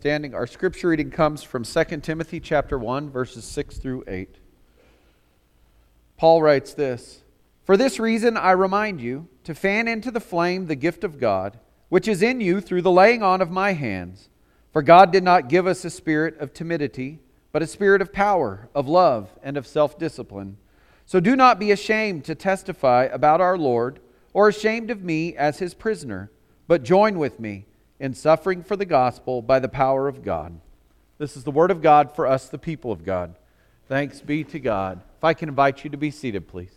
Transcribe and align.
standing. 0.00 0.34
Our 0.34 0.46
scripture 0.46 0.88
reading 0.88 1.10
comes 1.10 1.42
from 1.42 1.62
2 1.62 2.02
Timothy 2.02 2.40
chapter 2.40 2.78
1 2.78 3.10
verses 3.10 3.44
6 3.44 3.76
through 3.76 4.04
8. 4.08 4.36
Paul 6.16 6.40
writes 6.40 6.72
this, 6.72 7.22
"For 7.64 7.76
this 7.76 8.00
reason 8.00 8.38
I 8.38 8.52
remind 8.52 9.02
you 9.02 9.28
to 9.44 9.54
fan 9.54 9.86
into 9.86 10.10
the 10.10 10.18
flame 10.18 10.68
the 10.68 10.74
gift 10.74 11.04
of 11.04 11.20
God, 11.20 11.58
which 11.90 12.08
is 12.08 12.22
in 12.22 12.40
you 12.40 12.62
through 12.62 12.80
the 12.80 12.90
laying 12.90 13.22
on 13.22 13.42
of 13.42 13.50
my 13.50 13.74
hands. 13.74 14.30
For 14.72 14.80
God 14.80 15.12
did 15.12 15.22
not 15.22 15.50
give 15.50 15.66
us 15.66 15.84
a 15.84 15.90
spirit 15.90 16.34
of 16.38 16.54
timidity, 16.54 17.20
but 17.52 17.60
a 17.60 17.66
spirit 17.66 18.00
of 18.00 18.10
power, 18.10 18.70
of 18.74 18.88
love, 18.88 19.28
and 19.42 19.58
of 19.58 19.66
self-discipline. 19.66 20.56
So 21.04 21.20
do 21.20 21.36
not 21.36 21.58
be 21.58 21.72
ashamed 21.72 22.24
to 22.24 22.34
testify 22.34 23.04
about 23.04 23.42
our 23.42 23.58
Lord, 23.58 24.00
or 24.32 24.48
ashamed 24.48 24.90
of 24.90 25.04
me 25.04 25.36
as 25.36 25.58
his 25.58 25.74
prisoner, 25.74 26.30
but 26.66 26.84
join 26.84 27.18
with 27.18 27.38
me." 27.38 27.66
In 28.00 28.14
suffering 28.14 28.64
for 28.64 28.76
the 28.76 28.86
gospel 28.86 29.42
by 29.42 29.60
the 29.60 29.68
power 29.68 30.08
of 30.08 30.24
God. 30.24 30.58
This 31.18 31.36
is 31.36 31.44
the 31.44 31.50
word 31.50 31.70
of 31.70 31.82
God 31.82 32.16
for 32.16 32.26
us, 32.26 32.48
the 32.48 32.58
people 32.58 32.90
of 32.90 33.04
God. 33.04 33.34
Thanks 33.88 34.22
be 34.22 34.42
to 34.44 34.58
God. 34.58 35.02
If 35.18 35.22
I 35.22 35.34
can 35.34 35.50
invite 35.50 35.84
you 35.84 35.90
to 35.90 35.98
be 35.98 36.10
seated, 36.10 36.48
please. 36.48 36.72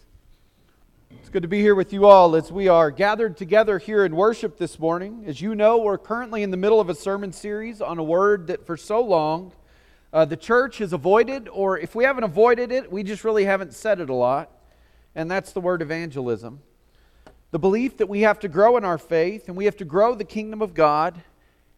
It's 1.12 1.30
good 1.30 1.44
to 1.44 1.48
be 1.48 1.62
here 1.62 1.76
with 1.76 1.94
you 1.94 2.06
all 2.08 2.36
as 2.36 2.52
we 2.52 2.68
are 2.68 2.92
gathered 2.92 3.38
together 3.38 3.80
here 3.80 4.04
in 4.04 4.18
worship 4.18 4.58
this 4.58 4.78
morning. 4.78 5.24
As 5.26 5.40
you 5.40 5.56
know, 5.56 5.78
we're 5.78 5.98
currently 5.98 6.44
in 6.44 6.52
the 6.52 6.58
middle 6.58 6.82
of 6.82 6.90
a 6.90 6.96
sermon 6.96 7.32
series 7.32 7.82
on 7.82 8.00
a 8.00 8.04
word 8.04 8.48
that 8.48 8.66
for 8.66 8.76
so 8.76 9.00
long 9.00 9.54
uh, 10.12 10.26
the 10.26 10.36
church 10.36 10.80
has 10.80 10.92
avoided, 10.92 11.48
or 11.48 11.80
if 11.80 11.96
we 11.96 12.04
haven't 12.04 12.26
avoided 12.26 12.72
it, 12.74 12.92
we 12.92 13.02
just 13.02 13.24
really 13.24 13.46
haven't 13.46 13.74
said 13.74 14.02
it 14.02 14.10
a 14.10 14.14
lot, 14.14 14.52
and 15.16 15.32
that's 15.32 15.54
the 15.54 15.62
word 15.62 15.82
evangelism 15.82 16.60
the 17.54 17.60
belief 17.60 17.98
that 17.98 18.10
we 18.10 18.22
have 18.22 18.40
to 18.40 18.48
grow 18.48 18.78
in 18.78 18.84
our 18.84 18.98
faith 18.98 19.48
and 19.48 19.56
we 19.56 19.66
have 19.66 19.78
to 19.78 19.86
grow 19.86 20.16
the 20.16 20.24
kingdom 20.24 20.60
of 20.64 20.74
God. 20.74 21.22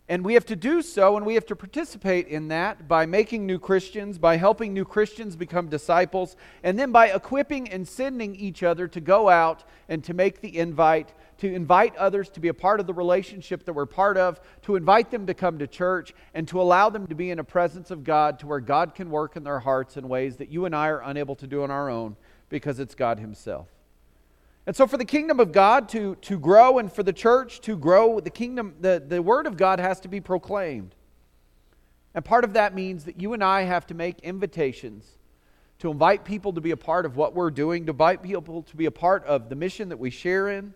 And 0.08 0.24
we 0.24 0.36
have 0.36 0.46
to 0.46 0.56
do 0.56 0.82
so 0.82 1.18
and 1.18 1.26
we 1.26 1.34
have 1.34 1.48
to 1.48 1.56
participate 1.56 2.30
in 2.30 2.48
that 2.48 2.88
by 2.88 3.06
making 3.06 3.46
new 3.46 3.60
Christians, 3.60 4.18
by 4.18 4.38
helping 4.38 4.74
new 4.74 4.86
Christians 4.86 5.36
become 5.36 5.68
disciples, 5.68 6.38
and 6.64 6.80
then 6.80 6.94
by 6.94 7.08
equipping 7.08 7.68
and 7.68 7.86
sending 7.86 8.38
each 8.38 8.64
other 8.64 8.88
to 8.88 9.02
go 9.02 9.27
out 9.27 9.66
and 9.90 10.02
to 10.05 10.14
make 10.14 10.40
the 10.40 10.58
invite, 10.58 11.12
to 11.40 11.54
invite 11.54 11.94
others 11.98 12.30
to 12.30 12.40
be 12.40 12.48
a 12.48 12.54
part 12.54 12.80
of 12.80 12.88
the 12.88 12.94
relationship 12.94 13.66
that 13.66 13.74
we're 13.74 13.86
part 13.86 14.16
of, 14.16 14.40
to 14.62 14.77
invite 14.77 15.12
them 15.12 15.27
to 15.27 15.34
come 15.34 15.60
to 15.60 15.68
church, 15.68 16.14
and 16.34 16.48
to 16.48 16.62
allow 16.62 16.90
them 16.90 17.05
to 17.08 17.16
be 17.16 17.32
in 17.32 17.40
a 17.40 17.44
presence 17.44 17.92
of 17.92 18.05
God 18.05 18.40
to 18.40 18.48
where 18.48 18.62
God 18.62 18.96
can 18.96 19.10
work 19.10 19.36
in 19.36 19.44
their 19.44 19.60
hearts 19.60 19.98
in 19.98 20.08
ways 20.08 20.38
that 20.38 20.48
you 20.48 20.64
and 20.64 20.74
I 20.74 20.88
are 20.88 21.02
unable 21.02 21.36
to 21.36 21.48
do 21.48 21.64
on 21.64 21.71
our 21.71 21.90
own 21.90 22.16
because 22.48 22.80
it's 22.80 22.96
God 22.96 23.20
Himself. 23.20 23.74
And 24.68 24.76
so, 24.76 24.88
for 24.88 24.98
the 24.98 25.05
kingdom 25.05 25.40
of 25.40 25.52
God 25.52 25.90
to, 25.90 26.16
to 26.16 26.40
grow 26.40 26.80
and 26.80 26.91
for 26.91 27.04
the 27.04 27.13
church 27.13 27.62
to 27.62 27.77
grow, 27.77 28.20
the 28.20 28.32
kingdom, 28.32 28.76
the, 28.80 29.04
the 29.05 29.21
word 29.21 29.46
of 29.46 29.58
God 29.58 29.80
has 29.80 29.99
to 30.02 30.08
be 30.08 30.20
proclaimed. 30.20 30.96
And 32.16 32.26
part 32.26 32.44
of 32.44 32.54
that 32.54 32.74
means 32.74 33.04
that 33.05 33.21
you 33.21 33.34
and 33.34 33.43
I 33.43 33.63
have 33.63 33.86
to 33.88 33.93
make 33.93 34.20
invitations 34.21 35.18
to 35.80 35.91
invite 35.91 36.24
people 36.24 36.54
to 36.54 36.62
be 36.62 36.71
a 36.71 36.77
part 36.77 37.05
of 37.05 37.18
what 37.18 37.36
we're 37.36 37.52
doing, 37.52 37.86
to 37.86 37.91
invite 37.91 38.24
people 38.24 38.63
to 38.63 38.76
be 38.76 38.86
a 38.86 38.91
part 38.91 39.24
of 39.26 39.49
the 39.49 39.55
mission 39.55 39.90
that 39.90 39.98
we 39.98 40.10
share 40.10 40.49
in, 40.49 40.74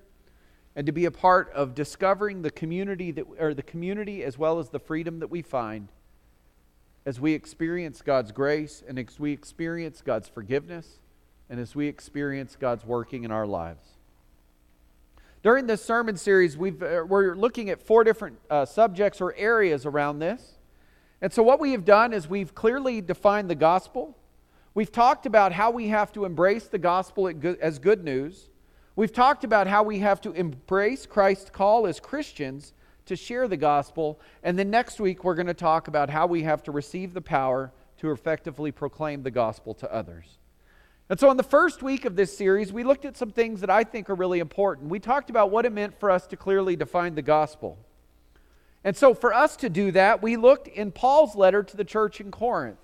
and 0.76 0.86
to 0.86 0.92
be 0.92 1.06
a 1.06 1.12
part 1.12 1.52
of 1.54 1.74
discovering 1.74 2.42
the 2.42 2.52
community 2.52 3.12
that 3.12 3.26
or 3.40 3.54
the 3.54 3.64
community 3.64 4.24
as 4.24 4.38
well 4.38 4.60
as 4.60 4.70
the 4.70 4.80
freedom 4.80 5.20
that 5.20 5.32
we 5.32 5.42
find 5.42 5.90
as 7.06 7.20
we 7.20 7.34
experience 7.34 8.02
God's 8.02 8.32
grace 8.32 8.84
and 8.88 9.00
as 9.00 9.20
we 9.20 9.32
experience 9.32 10.02
God's 10.02 10.28
forgiveness 10.28 11.00
and 11.50 11.60
as 11.60 11.76
we 11.76 11.88
experience 11.88 12.56
God's 12.60 12.86
working 12.86 13.24
in 13.24 13.32
our 13.32 13.48
lives. 13.48 13.84
During 15.42 15.68
this 15.68 15.84
sermon 15.84 16.18
series, 16.18 16.58
we've, 16.58 16.84
uh, 16.84 17.06
we're 17.08 17.34
looking 17.34 17.70
at 17.70 17.82
four 17.82 18.04
different 18.04 18.38
uh, 18.50 18.66
subjects 18.66 19.22
or 19.22 19.34
areas 19.36 19.86
around 19.86 20.20
this. 20.20 20.58
And 21.22 21.32
so, 21.32 21.44
what 21.44 21.60
we 21.60 21.72
have 21.72 21.86
done 21.86 22.14
is 22.14 22.30
we've 22.30 22.54
clearly 22.54 23.02
defined 23.02 23.50
the 23.50 23.56
gospel. 23.56 24.18
We've 24.74 24.92
talked 24.92 25.26
about 25.26 25.52
how 25.52 25.72
we 25.72 25.88
have 25.88 26.12
to 26.14 26.26
embrace 26.26 26.68
the 26.68 26.78
gospel 26.78 27.32
as 27.62 27.80
good 27.80 28.04
news. 28.04 28.50
We've 28.96 29.12
talked 29.12 29.44
about 29.44 29.68
how 29.68 29.84
we 29.84 30.00
have 30.00 30.22
to 30.22 30.34
embrace 30.34 31.06
Christ's 31.06 31.50
call 31.50 31.88
as 31.88 32.00
Christians 32.00 32.74
to 33.06 33.16
share 33.16 33.48
the 33.48 33.58
gospel. 33.58 34.20
And 34.44 34.60
then 34.60 34.70
next 34.70 35.00
week, 35.00 35.24
we're 35.24 35.36
going 35.36 35.48
to 35.48 35.54
talk 35.54 35.88
about 35.88 36.10
how 36.10 36.28
we 36.28 36.44
have 36.44 36.64
to 36.64 36.72
receive 36.72 37.14
the 37.14 37.22
power 37.22 37.72
to 37.98 38.12
effectively 38.12 38.72
proclaim 38.72 39.24
the 39.24 39.32
gospel 39.32 39.74
to 39.76 39.94
others. 39.94 40.38
And 41.10 41.20
so, 41.20 41.32
in 41.32 41.38
the 41.38 41.44
first 41.44 41.82
week 41.82 42.06
of 42.06 42.16
this 42.16 42.38
series, 42.38 42.72
we 42.72 42.84
looked 42.84 43.04
at 43.04 43.18
some 43.18 43.32
things 43.32 43.62
that 43.62 43.70
I 43.72 43.84
think 43.84 44.12
are 44.12 44.16
really 44.16 44.40
important. 44.40 44.90
We 44.90 45.00
talked 45.00 45.32
about 45.32 45.50
what 45.50 45.66
it 45.66 45.74
meant 45.74 46.00
for 46.00 46.12
us 46.12 46.28
to 46.28 46.38
clearly 46.38 46.76
define 46.76 47.16
the 47.16 47.24
gospel. 47.24 47.80
And 48.84 48.96
so, 48.96 49.16
for 49.16 49.34
us 49.34 49.56
to 49.58 49.70
do 49.70 49.92
that, 49.92 50.22
we 50.22 50.38
looked 50.38 50.68
in 50.68 50.92
Paul's 50.92 51.36
letter 51.36 51.64
to 51.64 51.76
the 51.76 51.84
church 51.84 52.22
in 52.22 52.30
Corinth. 52.30 52.78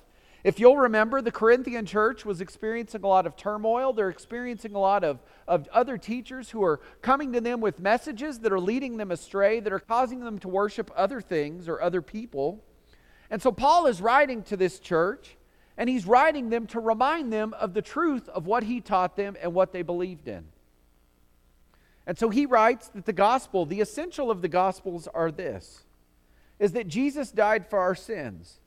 If 0.43 0.59
you'll 0.59 0.77
remember, 0.77 1.21
the 1.21 1.31
Corinthian 1.31 1.85
church 1.85 2.25
was 2.25 2.41
experiencing 2.41 3.03
a 3.03 3.07
lot 3.07 3.27
of 3.27 3.35
turmoil. 3.35 3.93
They're 3.93 4.09
experiencing 4.09 4.73
a 4.73 4.79
lot 4.79 5.03
of, 5.03 5.19
of 5.47 5.67
other 5.71 5.97
teachers 5.97 6.49
who 6.49 6.63
are 6.63 6.79
coming 7.03 7.31
to 7.33 7.41
them 7.41 7.61
with 7.61 7.79
messages 7.79 8.39
that 8.39 8.51
are 8.51 8.59
leading 8.59 8.97
them 8.97 9.11
astray, 9.11 9.59
that 9.59 9.71
are 9.71 9.79
causing 9.79 10.19
them 10.21 10.39
to 10.39 10.47
worship 10.47 10.91
other 10.95 11.21
things 11.21 11.67
or 11.67 11.79
other 11.79 12.01
people. 12.01 12.63
And 13.29 13.39
so, 13.39 13.51
Paul 13.51 13.85
is 13.85 14.01
writing 14.01 14.41
to 14.43 14.57
this 14.57 14.79
church 14.79 15.37
and 15.77 15.89
he's 15.89 16.05
writing 16.05 16.49
them 16.49 16.67
to 16.67 16.79
remind 16.79 17.31
them 17.31 17.53
of 17.53 17.73
the 17.73 17.81
truth 17.81 18.29
of 18.29 18.45
what 18.45 18.63
he 18.63 18.79
taught 18.81 19.15
them 19.15 19.35
and 19.41 19.53
what 19.53 19.73
they 19.73 19.81
believed 19.81 20.27
in. 20.27 20.45
And 22.07 22.17
so 22.17 22.29
he 22.29 22.45
writes 22.45 22.87
that 22.89 23.05
the 23.05 23.13
gospel, 23.13 23.65
the 23.65 23.81
essential 23.81 24.29
of 24.29 24.41
the 24.41 24.47
gospels 24.47 25.07
are 25.07 25.31
this 25.31 25.83
is 26.59 26.71
that 26.71 26.87
Jesus 26.87 27.31
died 27.31 27.67
for 27.67 27.79
our 27.79 27.95
sins. 27.95 28.59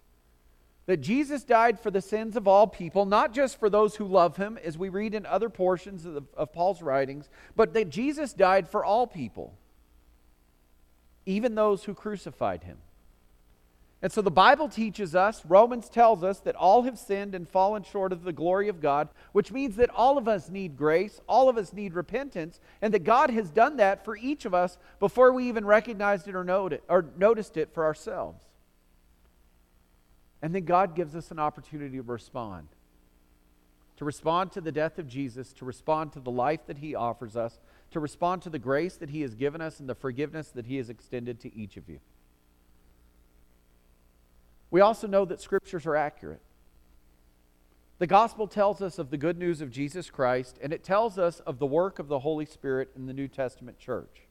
That 0.87 0.99
Jesus 0.99 1.45
died 1.45 1.79
for 1.79 1.91
the 1.91 2.01
sins 2.01 2.37
of 2.37 2.49
all 2.49 2.67
people, 2.67 3.07
not 3.07 3.33
just 3.33 3.59
for 3.59 3.71
those 3.71 3.97
who 3.97 4.07
love 4.07 4.37
him, 4.37 4.59
as 4.63 4.77
we 4.77 4.89
read 4.89 5.15
in 5.15 5.27
other 5.27 5.51
portions 5.51 6.05
of, 6.05 6.15
the, 6.15 6.23
of 6.35 6.53
Paul's 6.53 6.83
writings, 6.83 7.29
but 7.57 7.75
that 7.75 7.91
Jesus 7.91 8.33
died 8.33 8.69
for 8.69 8.85
all 8.85 9.07
people, 9.07 9.55
even 11.27 11.55
those 11.55 11.85
who 11.85 11.95
crucified 11.95 12.65
him. 12.65 12.79
And 14.01 14.13
so 14.13 14.23
the 14.23 14.31
Bible 14.31 14.69
teaches 14.69 15.17
us, 15.17 15.45
Romans 15.45 15.89
tells 15.89 16.23
us 16.23 16.39
that 16.41 16.55
all 16.55 16.83
have 16.83 16.99
sinned 16.99 17.35
and 17.35 17.49
fallen 17.49 17.83
short 17.83 18.13
of 18.13 18.23
the 18.23 18.33
glory 18.33 18.69
of 18.69 18.81
God, 18.81 19.09
which 19.33 19.51
means 19.51 19.75
that 19.77 19.91
all 19.91 20.17
of 20.17 20.29
us 20.29 20.49
need 20.49 20.77
grace, 20.77 21.21
all 21.29 21.49
of 21.49 21.59
us 21.59 21.73
need 21.73 21.95
repentance, 21.95 22.61
and 22.81 22.95
that 22.95 23.03
God 23.03 23.31
has 23.31 23.51
done 23.51 23.77
that 23.79 24.05
for 24.05 24.17
each 24.17 24.45
of 24.45 24.55
us 24.55 24.79
before 25.01 25.33
we 25.33 25.49
even 25.49 25.65
recognized 25.65 26.29
it 26.29 26.37
or, 26.37 26.69
it, 26.73 26.85
or 26.89 27.07
noticed 27.17 27.57
it 27.57 27.75
for 27.75 27.85
ourselves. 27.85 28.45
And 30.43 30.55
then 30.55 30.65
God 30.65 30.95
gives 30.95 31.17
us 31.17 31.33
an 31.33 31.41
opportunity 31.41 31.97
to 31.97 32.03
respond. 32.03 32.69
To 33.97 34.05
respond 34.05 34.53
to 34.53 34.61
the 34.61 34.71
death 34.71 35.01
of 35.01 35.09
Jesus, 35.09 35.53
to 35.55 35.65
respond 35.65 36.13
to 36.13 36.21
the 36.21 36.31
life 36.31 36.61
that 36.69 36.79
he 36.79 36.95
offers 36.95 37.37
us, 37.37 37.59
to 37.91 37.99
respond 37.99 38.43
to 38.43 38.51
the 38.51 38.61
grace 38.61 38.95
that 38.99 39.11
he 39.11 39.23
has 39.23 39.35
given 39.35 39.61
us 39.61 39.81
and 39.81 39.89
the 39.89 39.97
forgiveness 39.97 40.51
that 40.51 40.67
he 40.67 40.77
has 40.77 40.89
extended 40.89 41.41
to 41.41 41.53
each 41.57 41.77
of 41.77 41.89
you. 41.89 41.99
We 44.71 44.81
also 44.81 45.07
know 45.07 45.25
that 45.25 45.41
scriptures 45.41 45.87
are 45.87 45.97
accurate. 45.97 46.43
The 47.99 48.07
gospel 48.07 48.47
tells 48.47 48.81
us 48.81 48.99
of 48.99 49.11
the 49.11 49.17
good 49.17 49.39
news 49.39 49.61
of 49.61 49.71
Jesus 49.71 50.09
Christ, 50.09 50.59
and 50.63 50.73
it 50.73 50.85
tells 50.85 51.19
us 51.19 51.41
of 51.41 51.59
the 51.59 51.67
work 51.67 51.99
of 51.99 52.09
the 52.09 52.21
Holy 52.21 52.45
Spirit 52.45 52.91
in 52.95 53.07
the 53.07 53.13
New 53.13 53.27
Testament 53.27 53.79
church. 53.79 54.23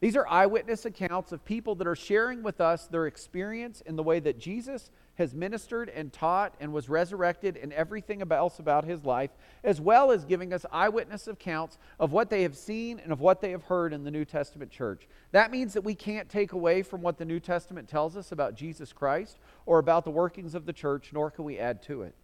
These 0.00 0.16
are 0.16 0.26
eyewitness 0.28 0.84
accounts 0.84 1.32
of 1.32 1.44
people 1.44 1.74
that 1.76 1.86
are 1.86 1.96
sharing 1.96 2.42
with 2.42 2.60
us 2.60 2.86
their 2.86 3.06
experience 3.06 3.80
in 3.80 3.96
the 3.96 4.02
way 4.02 4.20
that 4.20 4.38
Jesus 4.38 4.90
has 5.18 5.34
ministered 5.34 5.88
and 5.88 6.12
taught 6.12 6.54
and 6.60 6.72
was 6.72 6.88
resurrected 6.88 7.56
and 7.56 7.72
everything 7.72 8.22
else 8.30 8.60
about 8.60 8.84
his 8.84 9.04
life, 9.04 9.30
as 9.64 9.80
well 9.80 10.12
as 10.12 10.24
giving 10.24 10.52
us 10.52 10.64
eyewitness 10.70 11.26
accounts 11.26 11.76
of 11.98 12.12
what 12.12 12.30
they 12.30 12.42
have 12.42 12.56
seen 12.56 13.00
and 13.00 13.12
of 13.12 13.20
what 13.20 13.40
they 13.40 13.50
have 13.50 13.64
heard 13.64 13.92
in 13.92 14.04
the 14.04 14.12
New 14.12 14.24
Testament 14.24 14.70
church. 14.70 15.08
That 15.32 15.50
means 15.50 15.74
that 15.74 15.82
we 15.82 15.96
can't 15.96 16.28
take 16.28 16.52
away 16.52 16.82
from 16.82 17.02
what 17.02 17.18
the 17.18 17.24
New 17.24 17.40
Testament 17.40 17.88
tells 17.88 18.16
us 18.16 18.30
about 18.30 18.54
Jesus 18.54 18.92
Christ 18.92 19.38
or 19.66 19.80
about 19.80 20.04
the 20.04 20.10
workings 20.12 20.54
of 20.54 20.66
the 20.66 20.72
church, 20.72 21.10
nor 21.12 21.32
can 21.32 21.44
we 21.44 21.58
add 21.58 21.82
to 21.82 22.02
it. 22.02 22.14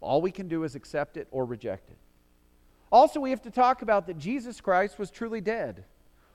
All 0.00 0.20
we 0.20 0.32
can 0.32 0.48
do 0.48 0.64
is 0.64 0.74
accept 0.74 1.16
it 1.16 1.28
or 1.30 1.44
reject 1.44 1.90
it. 1.90 1.96
Also, 2.90 3.20
we 3.20 3.30
have 3.30 3.42
to 3.42 3.50
talk 3.52 3.82
about 3.82 4.08
that 4.08 4.18
Jesus 4.18 4.60
Christ 4.60 4.98
was 4.98 5.12
truly 5.12 5.40
dead. 5.40 5.84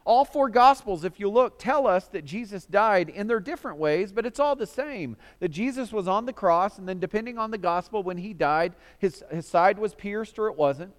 All 0.03 0.25
four 0.25 0.49
Gospels, 0.49 1.03
if 1.03 1.19
you 1.19 1.29
look, 1.29 1.59
tell 1.59 1.85
us 1.85 2.07
that 2.07 2.25
Jesus 2.25 2.65
died 2.65 3.09
in 3.09 3.27
their 3.27 3.39
different 3.39 3.77
ways, 3.77 4.11
but 4.11 4.25
it's 4.25 4.39
all 4.39 4.55
the 4.55 4.65
same. 4.65 5.15
That 5.39 5.49
Jesus 5.49 5.91
was 5.91 6.07
on 6.07 6.25
the 6.25 6.33
cross, 6.33 6.79
and 6.79 6.89
then 6.89 6.99
depending 6.99 7.37
on 7.37 7.51
the 7.51 7.57
Gospel, 7.57 8.01
when 8.01 8.17
he 8.17 8.33
died, 8.33 8.73
his, 8.97 9.23
his 9.29 9.45
side 9.45 9.77
was 9.77 9.93
pierced 9.93 10.39
or 10.39 10.47
it 10.47 10.57
wasn't. 10.57 10.93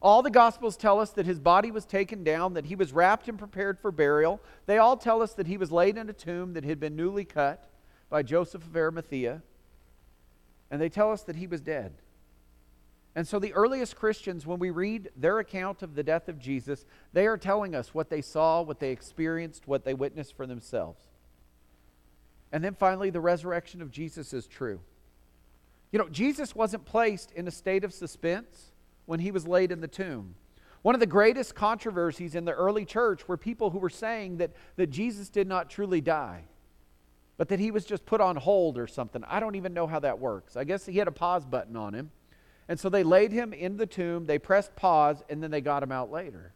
All 0.00 0.22
the 0.22 0.30
Gospels 0.30 0.76
tell 0.76 1.00
us 1.00 1.10
that 1.10 1.26
his 1.26 1.40
body 1.40 1.72
was 1.72 1.84
taken 1.84 2.22
down, 2.22 2.54
that 2.54 2.66
he 2.66 2.76
was 2.76 2.92
wrapped 2.92 3.28
and 3.28 3.38
prepared 3.38 3.80
for 3.80 3.90
burial. 3.90 4.40
They 4.66 4.78
all 4.78 4.96
tell 4.96 5.20
us 5.20 5.32
that 5.34 5.48
he 5.48 5.56
was 5.56 5.72
laid 5.72 5.96
in 5.96 6.08
a 6.08 6.12
tomb 6.12 6.52
that 6.52 6.64
had 6.64 6.78
been 6.78 6.94
newly 6.94 7.24
cut 7.24 7.68
by 8.08 8.22
Joseph 8.22 8.64
of 8.64 8.76
Arimathea. 8.76 9.42
And 10.70 10.80
they 10.80 10.88
tell 10.88 11.10
us 11.10 11.22
that 11.22 11.36
he 11.36 11.46
was 11.46 11.60
dead. 11.60 11.94
And 13.16 13.26
so 13.26 13.38
the 13.38 13.54
earliest 13.54 13.96
Christians, 13.96 14.46
when 14.46 14.58
we 14.58 14.68
read 14.68 15.08
their 15.16 15.38
account 15.38 15.82
of 15.82 15.94
the 15.94 16.02
death 16.02 16.28
of 16.28 16.38
Jesus, 16.38 16.84
they 17.14 17.26
are 17.26 17.38
telling 17.38 17.74
us 17.74 17.94
what 17.94 18.10
they 18.10 18.20
saw, 18.20 18.60
what 18.60 18.78
they 18.78 18.90
experienced, 18.90 19.66
what 19.66 19.86
they 19.86 19.94
witnessed 19.94 20.36
for 20.36 20.46
themselves. 20.46 21.02
And 22.52 22.62
then 22.62 22.74
finally, 22.74 23.08
the 23.08 23.20
resurrection 23.20 23.80
of 23.80 23.90
Jesus 23.90 24.34
is 24.34 24.46
true. 24.46 24.80
You 25.92 25.98
know, 25.98 26.10
Jesus 26.10 26.54
wasn't 26.54 26.84
placed 26.84 27.32
in 27.32 27.48
a 27.48 27.50
state 27.50 27.84
of 27.84 27.94
suspense 27.94 28.72
when 29.06 29.20
he 29.20 29.30
was 29.30 29.48
laid 29.48 29.72
in 29.72 29.80
the 29.80 29.88
tomb. 29.88 30.34
One 30.82 30.94
of 30.94 31.00
the 31.00 31.06
greatest 31.06 31.54
controversies 31.54 32.34
in 32.34 32.44
the 32.44 32.52
early 32.52 32.84
church 32.84 33.26
were 33.26 33.38
people 33.38 33.70
who 33.70 33.78
were 33.78 33.88
saying 33.88 34.36
that, 34.36 34.50
that 34.76 34.90
Jesus 34.90 35.30
did 35.30 35.48
not 35.48 35.70
truly 35.70 36.02
die, 36.02 36.44
but 37.38 37.48
that 37.48 37.60
he 37.60 37.70
was 37.70 37.86
just 37.86 38.04
put 38.04 38.20
on 38.20 38.36
hold 38.36 38.76
or 38.76 38.86
something. 38.86 39.24
I 39.26 39.40
don't 39.40 39.54
even 39.54 39.72
know 39.72 39.86
how 39.86 40.00
that 40.00 40.18
works. 40.18 40.54
I 40.54 40.64
guess 40.64 40.84
he 40.84 40.98
had 40.98 41.08
a 41.08 41.12
pause 41.12 41.46
button 41.46 41.76
on 41.76 41.94
him. 41.94 42.10
And 42.68 42.80
so 42.80 42.88
they 42.88 43.04
laid 43.04 43.32
him 43.32 43.52
in 43.52 43.76
the 43.76 43.86
tomb, 43.86 44.26
they 44.26 44.38
pressed 44.38 44.74
pause, 44.74 45.22
and 45.28 45.42
then 45.42 45.50
they 45.50 45.60
got 45.60 45.82
him 45.82 45.92
out 45.92 46.10
later. 46.10 46.52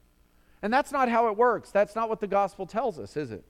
And 0.62 0.72
that's 0.72 0.92
not 0.92 1.08
how 1.08 1.28
it 1.28 1.36
works. 1.36 1.70
That's 1.70 1.94
not 1.94 2.08
what 2.08 2.20
the 2.20 2.26
gospel 2.26 2.66
tells 2.66 2.98
us, 2.98 3.16
is 3.16 3.30
it? 3.30 3.44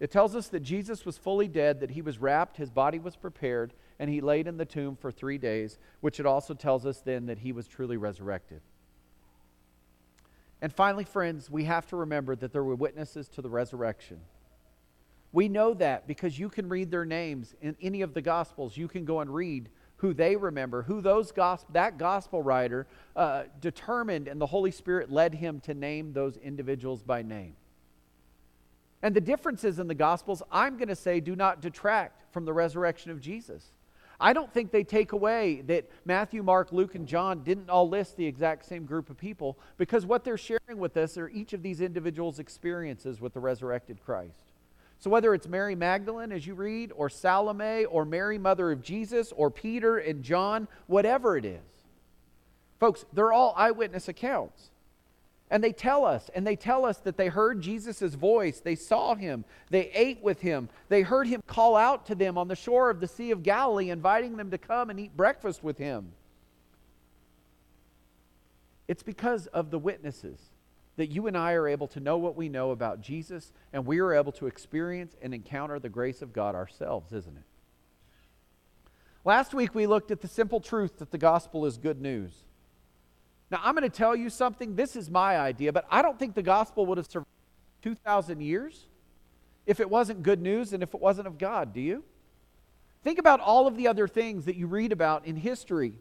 It 0.00 0.10
tells 0.10 0.34
us 0.34 0.48
that 0.48 0.60
Jesus 0.60 1.06
was 1.06 1.16
fully 1.16 1.48
dead, 1.48 1.80
that 1.80 1.92
he 1.92 2.02
was 2.02 2.18
wrapped, 2.18 2.56
his 2.56 2.68
body 2.68 2.98
was 2.98 3.16
prepared, 3.16 3.72
and 3.98 4.10
he 4.10 4.20
laid 4.20 4.48
in 4.48 4.56
the 4.56 4.64
tomb 4.64 4.96
for 4.96 5.12
three 5.12 5.38
days, 5.38 5.78
which 6.00 6.18
it 6.18 6.26
also 6.26 6.52
tells 6.52 6.84
us 6.84 7.00
then 7.00 7.26
that 7.26 7.38
he 7.38 7.52
was 7.52 7.68
truly 7.68 7.96
resurrected. 7.96 8.60
And 10.60 10.72
finally, 10.72 11.04
friends, 11.04 11.48
we 11.48 11.64
have 11.64 11.86
to 11.88 11.96
remember 11.96 12.34
that 12.36 12.52
there 12.52 12.64
were 12.64 12.74
witnesses 12.74 13.28
to 13.30 13.42
the 13.42 13.50
resurrection. 13.50 14.20
We 15.32 15.48
know 15.48 15.74
that 15.74 16.06
because 16.06 16.38
you 16.38 16.48
can 16.48 16.68
read 16.68 16.90
their 16.90 17.04
names 17.04 17.54
in 17.60 17.76
any 17.80 18.02
of 18.02 18.14
the 18.14 18.22
Gospels. 18.22 18.76
You 18.76 18.88
can 18.88 19.04
go 19.04 19.20
and 19.20 19.32
read 19.32 19.68
who 20.04 20.12
they 20.12 20.36
remember, 20.36 20.82
who 20.82 21.00
those 21.00 21.32
gospel, 21.32 21.70
that 21.72 21.96
gospel 21.96 22.42
writer 22.42 22.86
uh, 23.16 23.44
determined, 23.62 24.28
and 24.28 24.38
the 24.38 24.44
Holy 24.44 24.70
Spirit 24.70 25.10
led 25.10 25.34
him 25.34 25.60
to 25.60 25.72
name 25.72 26.12
those 26.12 26.36
individuals 26.36 27.02
by 27.02 27.22
name. 27.22 27.56
And 29.00 29.16
the 29.16 29.20
differences 29.22 29.78
in 29.78 29.88
the 29.88 29.94
Gospels, 29.94 30.42
I'm 30.52 30.76
going 30.76 30.88
to 30.88 30.94
say, 30.94 31.20
do 31.20 31.34
not 31.34 31.62
detract 31.62 32.30
from 32.34 32.44
the 32.44 32.52
resurrection 32.52 33.12
of 33.12 33.20
Jesus. 33.22 33.72
I 34.20 34.34
don't 34.34 34.52
think 34.52 34.72
they 34.72 34.84
take 34.84 35.12
away 35.12 35.62
that 35.68 35.90
Matthew, 36.04 36.42
Mark, 36.42 36.70
Luke, 36.70 36.94
and 36.94 37.08
John 37.08 37.42
didn't 37.42 37.70
all 37.70 37.88
list 37.88 38.18
the 38.18 38.26
exact 38.26 38.66
same 38.66 38.84
group 38.84 39.08
of 39.08 39.16
people 39.16 39.58
because 39.78 40.04
what 40.04 40.22
they're 40.22 40.36
sharing 40.36 40.76
with 40.76 40.98
us 40.98 41.16
are 41.16 41.30
each 41.30 41.54
of 41.54 41.62
these 41.62 41.80
individuals' 41.80 42.38
experiences 42.38 43.22
with 43.22 43.32
the 43.32 43.40
resurrected 43.40 44.04
Christ. 44.04 44.43
So, 45.04 45.10
whether 45.10 45.34
it's 45.34 45.46
Mary 45.46 45.74
Magdalene, 45.74 46.32
as 46.32 46.46
you 46.46 46.54
read, 46.54 46.90
or 46.96 47.10
Salome, 47.10 47.84
or 47.84 48.06
Mary, 48.06 48.38
mother 48.38 48.72
of 48.72 48.82
Jesus, 48.82 49.34
or 49.36 49.50
Peter 49.50 49.98
and 49.98 50.22
John, 50.22 50.66
whatever 50.86 51.36
it 51.36 51.44
is, 51.44 51.60
folks, 52.80 53.04
they're 53.12 53.30
all 53.30 53.52
eyewitness 53.54 54.08
accounts. 54.08 54.70
And 55.50 55.62
they 55.62 55.72
tell 55.72 56.06
us, 56.06 56.30
and 56.34 56.46
they 56.46 56.56
tell 56.56 56.86
us 56.86 56.96
that 57.00 57.18
they 57.18 57.28
heard 57.28 57.60
Jesus' 57.60 58.14
voice. 58.14 58.60
They 58.60 58.76
saw 58.76 59.14
him. 59.14 59.44
They 59.68 59.90
ate 59.90 60.22
with 60.22 60.40
him. 60.40 60.70
They 60.88 61.02
heard 61.02 61.26
him 61.26 61.42
call 61.46 61.76
out 61.76 62.06
to 62.06 62.14
them 62.14 62.38
on 62.38 62.48
the 62.48 62.56
shore 62.56 62.88
of 62.88 63.00
the 63.00 63.06
Sea 63.06 63.30
of 63.30 63.42
Galilee, 63.42 63.90
inviting 63.90 64.38
them 64.38 64.50
to 64.52 64.56
come 64.56 64.88
and 64.88 64.98
eat 64.98 65.14
breakfast 65.14 65.62
with 65.62 65.76
him. 65.76 66.12
It's 68.88 69.02
because 69.02 69.48
of 69.48 69.70
the 69.70 69.78
witnesses 69.78 70.38
that 70.96 71.10
you 71.10 71.26
and 71.26 71.36
I 71.36 71.52
are 71.52 71.66
able 71.66 71.88
to 71.88 72.00
know 72.00 72.16
what 72.18 72.36
we 72.36 72.48
know 72.48 72.70
about 72.70 73.00
Jesus, 73.00 73.52
and 73.72 73.84
we 73.84 73.98
are 73.98 74.14
able 74.14 74.32
to 74.32 74.46
experience 74.46 75.16
and 75.20 75.34
encounter 75.34 75.78
the 75.78 75.88
grace 75.88 76.22
of 76.22 76.32
God 76.32 76.54
ourselves, 76.54 77.12
isn't 77.12 77.36
it? 77.36 77.42
Last 79.24 79.54
week 79.54 79.74
we 79.74 79.86
looked 79.86 80.10
at 80.10 80.20
the 80.20 80.28
simple 80.28 80.60
truth 80.60 80.98
that 80.98 81.10
the 81.10 81.18
gospel 81.18 81.66
is 81.66 81.78
good 81.78 82.00
news. 82.00 82.32
Now, 83.50 83.60
I'm 83.62 83.74
going 83.74 83.88
to 83.88 83.96
tell 83.96 84.14
you 84.14 84.30
something. 84.30 84.74
This 84.74 84.96
is 84.96 85.10
my 85.10 85.38
idea, 85.38 85.72
but 85.72 85.86
I 85.90 86.02
don't 86.02 86.18
think 86.18 86.34
the 86.34 86.42
gospel 86.42 86.86
would 86.86 86.98
have 86.98 87.06
survived 87.06 87.28
2,000 87.82 88.40
years 88.40 88.86
if 89.66 89.80
it 89.80 89.88
wasn't 89.88 90.22
good 90.22 90.40
news 90.40 90.72
and 90.72 90.82
if 90.82 90.94
it 90.94 91.00
wasn't 91.00 91.26
of 91.26 91.38
God. 91.38 91.72
Do 91.72 91.80
you? 91.80 92.04
Think 93.02 93.18
about 93.18 93.40
all 93.40 93.66
of 93.66 93.76
the 93.76 93.88
other 93.88 94.08
things 94.08 94.46
that 94.46 94.56
you 94.56 94.66
read 94.66 94.92
about 94.92 95.26
in 95.26 95.36
history 95.36 95.94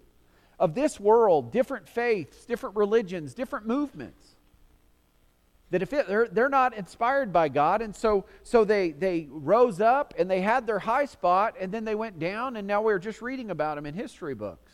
of 0.59 0.75
this 0.75 0.99
world, 0.99 1.51
different 1.51 1.89
faiths, 1.89 2.45
different 2.45 2.75
religions, 2.75 3.33
different 3.33 3.65
movements 3.65 4.32
that 5.73 5.81
if 5.81 5.91
it, 5.91 6.07
they're, 6.07 6.27
they're 6.27 6.49
not 6.49 6.75
inspired 6.75 7.33
by 7.33 7.49
God, 7.49 7.81
and 7.81 7.95
so, 7.95 8.25
so 8.43 8.63
they, 8.63 8.91
they 8.91 9.27
rose 9.31 9.81
up 9.81 10.13
and 10.19 10.29
they 10.29 10.39
had 10.39 10.67
their 10.67 10.77
high 10.77 11.05
spot, 11.05 11.55
and 11.59 11.71
then 11.71 11.83
they 11.83 11.95
went 11.95 12.19
down, 12.19 12.57
and 12.57 12.67
now 12.67 12.83
we're 12.83 12.99
just 12.99 13.23
reading 13.23 13.49
about 13.49 13.73
them 13.73 13.87
in 13.87 13.95
history 13.95 14.35
books. 14.35 14.71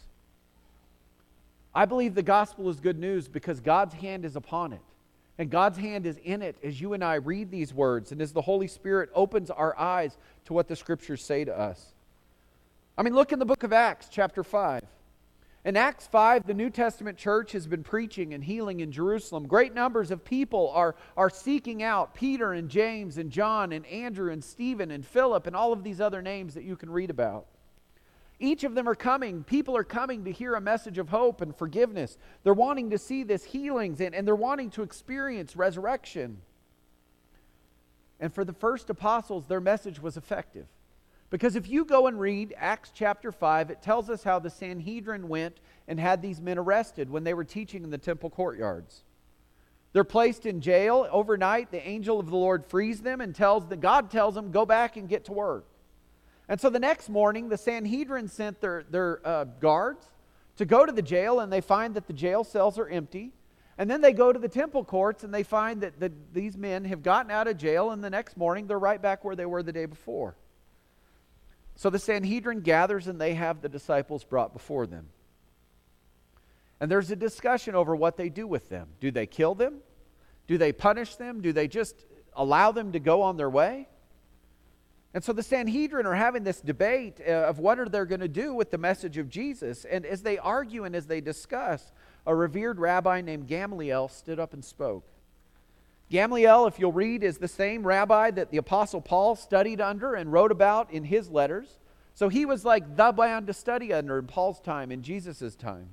I 1.73 1.85
believe 1.85 2.15
the 2.15 2.21
gospel 2.21 2.67
is 2.67 2.81
good 2.81 2.99
news 2.99 3.29
because 3.29 3.61
God's 3.61 3.93
hand 3.93 4.25
is 4.25 4.35
upon 4.35 4.73
it. 4.73 4.81
And 5.37 5.49
God's 5.49 5.77
hand 5.77 6.05
is 6.05 6.17
in 6.17 6.41
it 6.41 6.57
as 6.65 6.81
you 6.81 6.91
and 6.91 7.01
I 7.01 7.15
read 7.15 7.49
these 7.49 7.73
words 7.73 8.11
and 8.11 8.21
as 8.21 8.33
the 8.33 8.41
Holy 8.41 8.67
Spirit 8.67 9.09
opens 9.15 9.49
our 9.49 9.79
eyes 9.79 10.17
to 10.47 10.53
what 10.53 10.67
the 10.67 10.75
scriptures 10.75 11.23
say 11.23 11.45
to 11.45 11.57
us. 11.57 11.93
I 12.97 13.03
mean, 13.03 13.15
look 13.15 13.31
in 13.31 13.39
the 13.39 13.45
book 13.45 13.63
of 13.63 13.71
Acts, 13.71 14.09
chapter 14.11 14.43
5. 14.43 14.81
In 15.65 15.75
Acts 15.75 16.07
5, 16.07 16.47
the 16.47 16.53
New 16.53 16.69
Testament 16.69 17.17
church 17.17 17.51
has 17.51 17.67
been 17.67 17.83
preaching 17.83 18.33
and 18.33 18.41
healing 18.41 18.79
in 18.79 18.93
Jerusalem. 18.93 19.45
Great 19.45 19.75
numbers 19.75 20.09
of 20.09 20.23
people 20.23 20.71
are, 20.73 20.95
are 21.17 21.29
seeking 21.29 21.83
out 21.83 22.13
Peter 22.13 22.53
and 22.53 22.69
James 22.69 23.17
and 23.17 23.29
John 23.29 23.73
and 23.73 23.85
Andrew 23.85 24.31
and 24.31 24.41
Stephen 24.41 24.89
and 24.89 25.05
Philip 25.05 25.47
and 25.47 25.55
all 25.55 25.73
of 25.73 25.83
these 25.83 25.99
other 25.99 26.21
names 26.21 26.53
that 26.53 26.63
you 26.63 26.77
can 26.77 26.89
read 26.89 27.09
about. 27.09 27.45
Each 28.39 28.63
of 28.63 28.73
them 28.73 28.87
are 28.87 28.95
coming. 28.95 29.43
People 29.43 29.75
are 29.75 29.83
coming 29.83 30.23
to 30.23 30.31
hear 30.31 30.55
a 30.55 30.61
message 30.61 30.97
of 30.97 31.09
hope 31.09 31.41
and 31.41 31.53
forgiveness. 31.53 32.17
They're 32.43 32.53
wanting 32.53 32.91
to 32.91 32.97
see 32.97 33.23
this 33.23 33.43
healings 33.43 33.99
and, 33.99 34.15
and 34.15 34.25
they're 34.25 34.35
wanting 34.35 34.69
to 34.71 34.83
experience 34.83 35.57
resurrection. 35.57 36.37
And 38.21 38.33
for 38.33 38.45
the 38.45 38.53
first 38.53 38.89
apostles, 38.89 39.45
their 39.47 39.59
message 39.59 40.01
was 40.01 40.15
effective. 40.15 40.67
Because 41.29 41.55
if 41.55 41.69
you 41.69 41.85
go 41.85 42.07
and 42.07 42.19
read 42.19 42.55
Acts 42.57 42.91
chapter 42.93 43.31
5, 43.31 43.69
it 43.69 43.81
tells 43.81 44.09
us 44.09 44.23
how 44.23 44.39
the 44.39 44.49
Sanhedrin 44.49 45.27
went 45.27 45.59
and 45.87 45.99
had 45.99 46.21
these 46.21 46.41
men 46.41 46.57
arrested 46.57 47.09
when 47.09 47.23
they 47.23 47.33
were 47.33 47.43
teaching 47.43 47.83
in 47.83 47.91
the 47.91 47.97
temple 47.97 48.29
courtyards. 48.29 49.03
They're 49.93 50.03
placed 50.03 50.45
in 50.45 50.61
jail 50.61 51.07
overnight. 51.11 51.71
The 51.71 51.87
angel 51.87 52.19
of 52.19 52.29
the 52.29 52.35
Lord 52.35 52.65
frees 52.65 53.01
them 53.01 53.21
and 53.21 53.33
tells 53.33 53.67
that 53.67 53.79
God 53.79 54.11
tells 54.11 54.35
them, 54.35 54.51
go 54.51 54.65
back 54.65 54.97
and 54.97 55.09
get 55.09 55.25
to 55.25 55.33
work. 55.33 55.65
And 56.47 56.59
so 56.59 56.69
the 56.69 56.79
next 56.79 57.09
morning, 57.09 57.49
the 57.49 57.57
Sanhedrin 57.57 58.27
sent 58.27 58.59
their, 58.59 58.83
their 58.89 59.21
uh, 59.25 59.43
guards 59.59 60.05
to 60.57 60.65
go 60.65 60.85
to 60.85 60.91
the 60.91 61.01
jail, 61.01 61.39
and 61.39 61.53
they 61.53 61.61
find 61.61 61.93
that 61.93 62.07
the 62.07 62.13
jail 62.13 62.43
cells 62.43 62.77
are 62.79 62.89
empty. 62.89 63.31
And 63.77 63.89
then 63.89 64.01
they 64.01 64.13
go 64.13 64.33
to 64.33 64.39
the 64.39 64.49
temple 64.49 64.83
courts, 64.83 65.23
and 65.23 65.33
they 65.33 65.43
find 65.43 65.81
that, 65.81 65.99
that 65.99 66.33
these 66.33 66.57
men 66.57 66.85
have 66.85 67.03
gotten 67.03 67.31
out 67.31 67.47
of 67.47 67.57
jail, 67.57 67.91
and 67.91 68.03
the 68.03 68.09
next 68.09 68.35
morning 68.35 68.65
they're 68.67 68.79
right 68.79 69.01
back 69.01 69.23
where 69.23 69.35
they 69.35 69.45
were 69.45 69.63
the 69.63 69.71
day 69.71 69.85
before. 69.85 70.35
So 71.79 71.89
the 71.89 71.97
Sanhedrin 71.97 72.59
gathers 72.59 73.07
and 73.07 73.21
they 73.21 73.35
have 73.35 73.61
the 73.61 73.69
disciples 73.69 74.25
brought 74.25 74.51
before 74.51 74.85
them. 74.85 75.07
And 76.81 76.91
there's 76.91 77.09
a 77.09 77.15
discussion 77.15 77.73
over 77.73 77.95
what 77.95 78.17
they 78.17 78.27
do 78.27 78.47
with 78.47 78.67
them. 78.67 78.89
Do 78.99 79.11
they 79.11 79.25
kill 79.25 79.55
them? 79.55 79.77
Do 80.45 80.57
they 80.57 80.73
punish 80.73 81.15
them? 81.15 81.39
Do 81.39 81.53
they 81.53 81.69
just 81.69 82.05
allow 82.33 82.73
them 82.73 82.91
to 82.91 82.99
go 82.99 83.21
on 83.21 83.37
their 83.37 83.49
way? 83.49 83.87
And 85.13 85.23
so 85.23 85.31
the 85.31 85.41
Sanhedrin 85.41 86.05
are 86.05 86.15
having 86.15 86.43
this 86.43 86.59
debate 86.59 87.21
uh, 87.25 87.31
of 87.31 87.59
what 87.59 87.79
are 87.79 87.87
they 87.87 88.03
going 88.03 88.19
to 88.19 88.27
do 88.27 88.53
with 88.53 88.71
the 88.71 88.77
message 88.77 89.17
of 89.17 89.29
Jesus. 89.29 89.85
And 89.85 90.05
as 90.05 90.21
they 90.21 90.37
argue 90.37 90.83
and 90.83 90.93
as 90.93 91.07
they 91.07 91.21
discuss, 91.21 91.93
a 92.25 92.35
revered 92.35 92.77
rabbi 92.77 93.21
named 93.21 93.47
Gamaliel 93.47 94.09
stood 94.09 94.37
up 94.37 94.51
and 94.51 94.65
spoke. 94.65 95.07
Gamaliel, 96.09 96.65
if 96.65 96.79
you'll 96.79 96.91
read, 96.91 97.23
is 97.23 97.37
the 97.37 97.47
same 97.47 97.85
rabbi 97.85 98.31
that 98.31 98.49
the 98.49 98.57
Apostle 98.57 99.01
Paul 99.01 99.35
studied 99.35 99.79
under 99.79 100.15
and 100.15 100.31
wrote 100.31 100.51
about 100.51 100.91
in 100.91 101.03
his 101.03 101.29
letters. 101.29 101.79
So 102.15 102.29
he 102.29 102.45
was 102.45 102.65
like 102.65 102.97
the 102.97 103.13
man 103.13 103.45
to 103.45 103.53
study 103.53 103.93
under 103.93 104.17
in 104.17 104.25
Paul's 104.25 104.59
time, 104.59 104.91
in 104.91 105.03
Jesus' 105.03 105.55
time. 105.55 105.89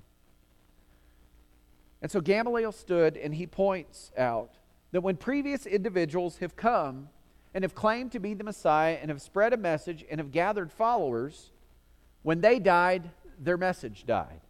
And 2.01 2.11
so 2.11 2.21
Gamaliel 2.21 2.73
stood 2.73 3.17
and 3.17 3.35
he 3.35 3.47
points 3.47 4.11
out 4.17 4.57
that 4.93 5.03
when 5.03 5.17
previous 5.17 5.67
individuals 5.67 6.39
have 6.39 6.57
come 6.57 7.09
and 7.53 7.63
have 7.63 7.75
claimed 7.75 8.13
to 8.13 8.19
be 8.19 8.35
the 8.35 8.45
Messiah 8.45 8.99
and 9.01 9.11
have 9.11 9.21
spread 9.21 9.53
a 9.53 9.57
message 9.57 10.05
and 10.11 10.19
have 10.19 10.33
gathered 10.33 10.73
followers, 10.73 11.53
when 12.23 12.41
they 12.41 12.59
died, 12.59 13.11
their 13.39 13.57
message 13.57 14.05
died. 14.07 14.41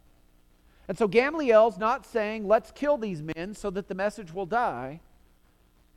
And 0.87 0.97
so 0.97 1.07
Gamaliel's 1.07 1.77
not 1.77 2.05
saying, 2.05 2.47
let's 2.47 2.71
kill 2.71 2.97
these 2.97 3.21
men 3.21 3.53
so 3.53 3.69
that 3.71 3.89
the 3.89 3.95
message 3.95 4.33
will 4.33 4.45
die. 4.45 5.01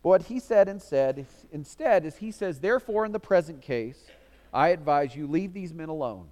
But 0.03 0.09
what 0.09 0.23
he 0.23 0.41
said 0.41 0.69
instead, 0.69 1.27
instead 1.53 2.07
is 2.07 2.17
he 2.17 2.31
says, 2.31 2.61
Therefore, 2.61 3.05
in 3.05 3.13
the 3.13 3.21
present 3.21 3.61
case, 3.61 4.07
I 4.53 4.69
advise 4.69 5.15
you 5.15 5.27
leave 5.27 5.53
these 5.53 5.75
men 5.75 5.89
alone. 5.89 6.29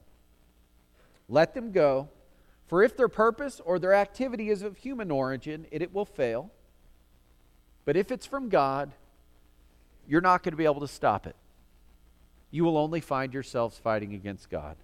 Let 1.28 1.54
them 1.54 1.72
go, 1.72 2.08
for 2.66 2.82
if 2.82 2.96
their 2.96 3.08
purpose 3.08 3.60
or 3.64 3.78
their 3.78 3.94
activity 3.94 4.50
is 4.50 4.62
of 4.62 4.78
human 4.78 5.10
origin, 5.10 5.66
it, 5.70 5.82
it 5.82 5.94
will 5.94 6.06
fail. 6.06 6.50
But 7.84 7.96
if 7.96 8.10
it's 8.10 8.26
from 8.26 8.48
God, 8.48 8.92
you're 10.06 10.20
not 10.20 10.42
going 10.42 10.52
to 10.52 10.56
be 10.56 10.64
able 10.64 10.80
to 10.80 10.88
stop 10.88 11.26
it. 11.26 11.36
You 12.50 12.64
will 12.64 12.78
only 12.78 13.00
find 13.00 13.34
yourselves 13.34 13.78
fighting 13.78 14.14
against 14.14 14.48
God. 14.48 14.76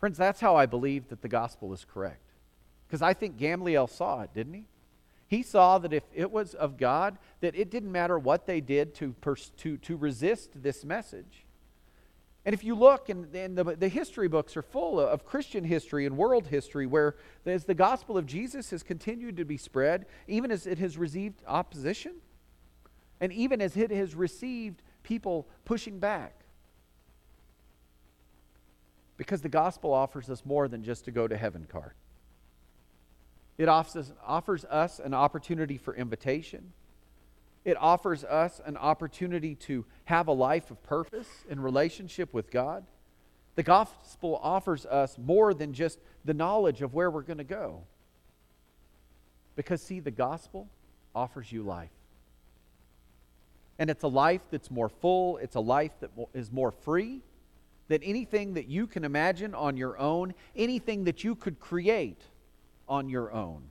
Friends, 0.00 0.16
that's 0.16 0.40
how 0.40 0.56
I 0.56 0.64
believe 0.64 1.08
that 1.08 1.20
the 1.20 1.28
gospel 1.28 1.72
is 1.72 1.84
correct. 1.84 2.22
Because 2.86 3.02
I 3.02 3.12
think 3.12 3.36
Gamaliel 3.36 3.86
saw 3.86 4.22
it, 4.22 4.32
didn't 4.32 4.54
he? 4.54 4.64
He 5.28 5.42
saw 5.42 5.78
that 5.78 5.92
if 5.92 6.04
it 6.14 6.32
was 6.32 6.54
of 6.54 6.78
God, 6.78 7.18
that 7.40 7.54
it 7.54 7.70
didn't 7.70 7.92
matter 7.92 8.18
what 8.18 8.46
they 8.46 8.60
did 8.60 8.94
to, 8.96 9.12
pers- 9.20 9.52
to, 9.58 9.76
to 9.78 9.96
resist 9.96 10.62
this 10.62 10.84
message. 10.84 11.44
And 12.46 12.54
if 12.54 12.64
you 12.64 12.74
look, 12.74 13.10
and, 13.10 13.30
the, 13.30 13.76
the 13.78 13.88
history 13.88 14.26
books 14.26 14.56
are 14.56 14.62
full 14.62 14.98
of, 14.98 15.10
of 15.10 15.26
Christian 15.26 15.64
history 15.64 16.06
and 16.06 16.16
world 16.16 16.46
history, 16.46 16.86
where 16.86 17.16
as 17.44 17.66
the 17.66 17.74
gospel 17.74 18.16
of 18.16 18.24
Jesus 18.24 18.70
has 18.70 18.82
continued 18.82 19.36
to 19.36 19.44
be 19.44 19.58
spread, 19.58 20.06
even 20.26 20.50
as 20.50 20.66
it 20.66 20.78
has 20.78 20.96
received 20.96 21.42
opposition, 21.46 22.14
and 23.20 23.30
even 23.34 23.60
as 23.60 23.76
it 23.76 23.90
has 23.90 24.14
received 24.14 24.82
people 25.02 25.46
pushing 25.66 25.98
back. 25.98 26.40
Because 29.18 29.42
the 29.42 29.50
gospel 29.50 29.92
offers 29.92 30.30
us 30.30 30.42
more 30.46 30.68
than 30.68 30.82
just 30.82 31.04
to 31.04 31.10
go 31.10 31.28
to 31.28 31.36
heaven 31.36 31.66
card. 31.70 31.92
It 33.58 33.68
offers, 33.68 34.12
offers 34.24 34.64
us 34.64 35.00
an 35.00 35.12
opportunity 35.12 35.76
for 35.76 35.94
invitation. 35.94 36.72
It 37.64 37.76
offers 37.76 38.24
us 38.24 38.60
an 38.64 38.76
opportunity 38.76 39.56
to 39.56 39.84
have 40.04 40.28
a 40.28 40.32
life 40.32 40.70
of 40.70 40.82
purpose 40.84 41.28
in 41.50 41.60
relationship 41.60 42.32
with 42.32 42.50
God. 42.52 42.84
The 43.56 43.64
gospel 43.64 44.38
offers 44.40 44.86
us 44.86 45.18
more 45.18 45.52
than 45.52 45.72
just 45.72 45.98
the 46.24 46.34
knowledge 46.34 46.80
of 46.80 46.94
where 46.94 47.10
we're 47.10 47.22
going 47.22 47.38
to 47.38 47.44
go. 47.44 47.82
Because, 49.56 49.82
see, 49.82 49.98
the 49.98 50.12
gospel 50.12 50.68
offers 51.12 51.50
you 51.50 51.64
life. 51.64 51.90
And 53.80 53.90
it's 53.90 54.04
a 54.04 54.08
life 54.08 54.42
that's 54.52 54.70
more 54.70 54.88
full, 54.88 55.38
it's 55.38 55.56
a 55.56 55.60
life 55.60 55.92
that 56.00 56.10
is 56.34 56.52
more 56.52 56.70
free 56.70 57.22
than 57.88 58.02
anything 58.04 58.54
that 58.54 58.68
you 58.68 58.86
can 58.86 59.04
imagine 59.04 59.54
on 59.54 59.76
your 59.76 59.98
own, 59.98 60.34
anything 60.54 61.04
that 61.04 61.24
you 61.24 61.34
could 61.34 61.58
create 61.58 62.22
on 62.88 63.08
your 63.08 63.32
own. 63.32 63.62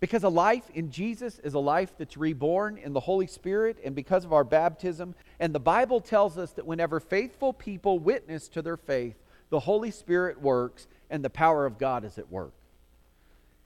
Because 0.00 0.22
a 0.22 0.28
life 0.28 0.70
in 0.74 0.90
Jesus 0.90 1.40
is 1.40 1.54
a 1.54 1.58
life 1.58 1.92
that's 1.98 2.16
reborn 2.16 2.78
in 2.78 2.92
the 2.92 3.00
Holy 3.00 3.26
Spirit 3.26 3.78
and 3.84 3.94
because 3.94 4.24
of 4.24 4.32
our 4.32 4.44
baptism. 4.44 5.14
And 5.40 5.52
the 5.52 5.60
Bible 5.60 6.00
tells 6.00 6.38
us 6.38 6.52
that 6.52 6.66
whenever 6.66 7.00
faithful 7.00 7.52
people 7.52 7.98
witness 7.98 8.48
to 8.50 8.62
their 8.62 8.76
faith, 8.76 9.16
the 9.50 9.60
Holy 9.60 9.90
Spirit 9.90 10.40
works 10.40 10.86
and 11.10 11.24
the 11.24 11.30
power 11.30 11.66
of 11.66 11.78
God 11.78 12.04
is 12.04 12.16
at 12.16 12.30
work. 12.30 12.52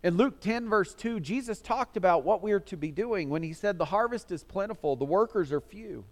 In 0.03 0.17
Luke 0.17 0.41
10, 0.41 0.69
verse 0.69 0.95
2, 0.95 1.21
Jesus 1.21 1.61
talked 1.61 1.97
about 1.97 2.25
what 2.25 2.43
we 2.43 2.53
are 2.53 2.61
to 2.61 2.77
be 2.77 2.91
doing 2.91 3.29
when 3.29 3.43
he 3.43 3.53
said, 3.53 3.79
The 3.79 3.85
harvest 3.85 4.33
is 4.33 4.43
plentiful, 4.43 4.97
the 4.97 5.05
workers 5.05 5.53
are 5.53 5.61
few. 5.61 6.05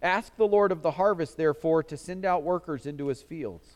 Ask 0.00 0.36
the 0.36 0.46
Lord 0.46 0.72
of 0.72 0.82
the 0.82 0.92
harvest, 0.92 1.36
therefore, 1.36 1.82
to 1.84 1.96
send 1.96 2.24
out 2.24 2.42
workers 2.42 2.86
into 2.86 3.08
his 3.08 3.22
fields. 3.22 3.66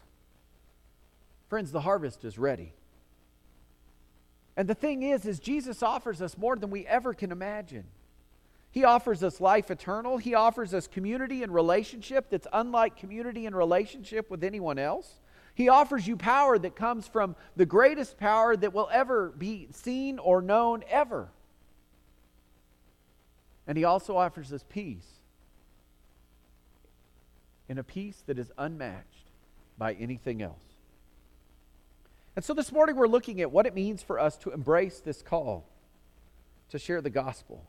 Friends, 1.49 1.73
the 1.73 1.81
harvest 1.81 2.25
is 2.25 2.39
ready. 2.39 2.75
And 4.59 4.69
the 4.69 4.75
thing 4.75 5.05
is, 5.05 5.25
is 5.25 5.39
Jesus 5.39 5.85
offers 5.85 6.21
us 6.21 6.37
more 6.37 6.57
than 6.57 6.71
we 6.71 6.85
ever 6.85 7.15
can 7.15 7.31
imagine. 7.31 7.85
He 8.73 8.83
offers 8.83 9.23
us 9.23 9.41
life 9.41 9.71
eternal. 9.71 10.19
He 10.19 10.35
offers 10.35 10.75
us 10.75 10.89
community 10.89 11.45
and 11.45 11.55
relationship 11.55 12.29
that's 12.29 12.49
unlike 12.53 12.97
community 12.97 13.47
and 13.47 13.55
relationship 13.55 14.29
with 14.29 14.43
anyone 14.43 14.81
else. 14.81 15.21
He 15.55 15.69
offers 15.69 16.09
you 16.09 16.17
power 16.17 16.59
that 16.59 16.75
comes 16.75 17.07
from 17.07 17.37
the 17.55 17.67
greatest 17.67 18.19
power 18.19 18.57
that 18.57 18.75
will 18.75 18.89
ever 18.93 19.31
be 19.31 19.69
seen 19.71 20.19
or 20.19 20.43
known 20.43 20.83
ever. 20.91 21.29
And 23.69 23.79
he 23.79 23.85
also 23.85 24.17
offers 24.17 24.53
us 24.53 24.65
peace. 24.69 25.07
in 27.69 27.79
a 27.79 27.85
peace 27.85 28.23
that 28.27 28.39
is 28.39 28.51
unmatched 28.59 29.31
by 29.77 29.93
anything 29.95 30.43
else. 30.43 30.68
And 32.39 32.45
so 32.45 32.55
this 32.55 32.71
morning 32.71 32.95
we're 32.95 33.09
looking 33.09 33.41
at 33.41 33.51
what 33.51 33.67
it 33.67 33.75
means 33.75 34.01
for 34.01 34.17
us 34.17 34.37
to 34.37 34.53
embrace 34.53 35.01
this 35.01 35.23
call 35.23 35.69
to 36.69 36.79
share 36.79 37.01
the 37.01 37.11
gospel. 37.11 37.67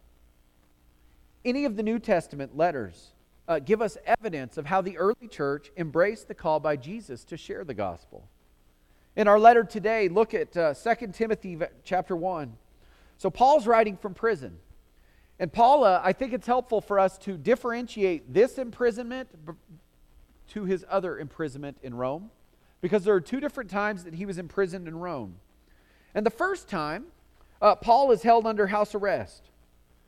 Any 1.44 1.66
of 1.66 1.76
the 1.76 1.82
New 1.82 1.98
Testament 1.98 2.56
letters 2.56 3.14
uh, 3.48 3.58
give 3.58 3.82
us 3.82 3.98
evidence 4.06 4.60
of 4.60 4.68
how 4.68 4.82
the 4.82 4.96
early 5.00 5.28
church 5.28 5.72
embraced 5.76 6.28
the 6.28 6.36
call 6.36 6.60
by 6.60 6.76
Jesus 6.76 7.24
to 7.24 7.36
share 7.36 7.64
the 7.64 7.74
gospel. 7.74 8.30
In 9.16 9.28
our 9.28 9.40
letter 9.40 9.64
today, 9.64 10.08
look 10.08 10.36
at 10.36 10.56
uh, 10.56 10.76
2 10.76 11.08
Timothy 11.14 11.58
chapter 11.84 12.16
1. 12.16 12.56
So 13.18 13.32
Paul's 13.32 13.66
writing 13.66 13.98
from 13.98 14.14
prison. 14.14 14.60
And 15.40 15.52
Paul, 15.52 15.84
uh, 15.84 16.00
I 16.04 16.14
think 16.14 16.32
it's 16.32 16.46
helpful 16.46 16.80
for 16.80 17.00
us 17.00 17.18
to 17.18 17.40
differentiate 17.40 18.36
this 18.36 18.60
imprisonment 18.60 19.30
to 20.50 20.66
his 20.66 20.86
other 20.88 21.18
imprisonment 21.18 21.78
in 21.82 21.96
Rome 21.96 22.30
because 22.82 23.04
there 23.04 23.14
are 23.14 23.22
two 23.22 23.40
different 23.40 23.70
times 23.70 24.04
that 24.04 24.14
he 24.14 24.26
was 24.26 24.38
imprisoned 24.38 24.88
in 24.88 24.98
Rome. 24.98 25.36
And 26.14 26.26
the 26.26 26.32
first 26.32 26.70
time, 26.70 27.06
uh, 27.62 27.76
Paul 27.76 28.12
is 28.12 28.24
held 28.24 28.46
under 28.46 28.68
house 28.68 28.96
arrest. 28.96 29.50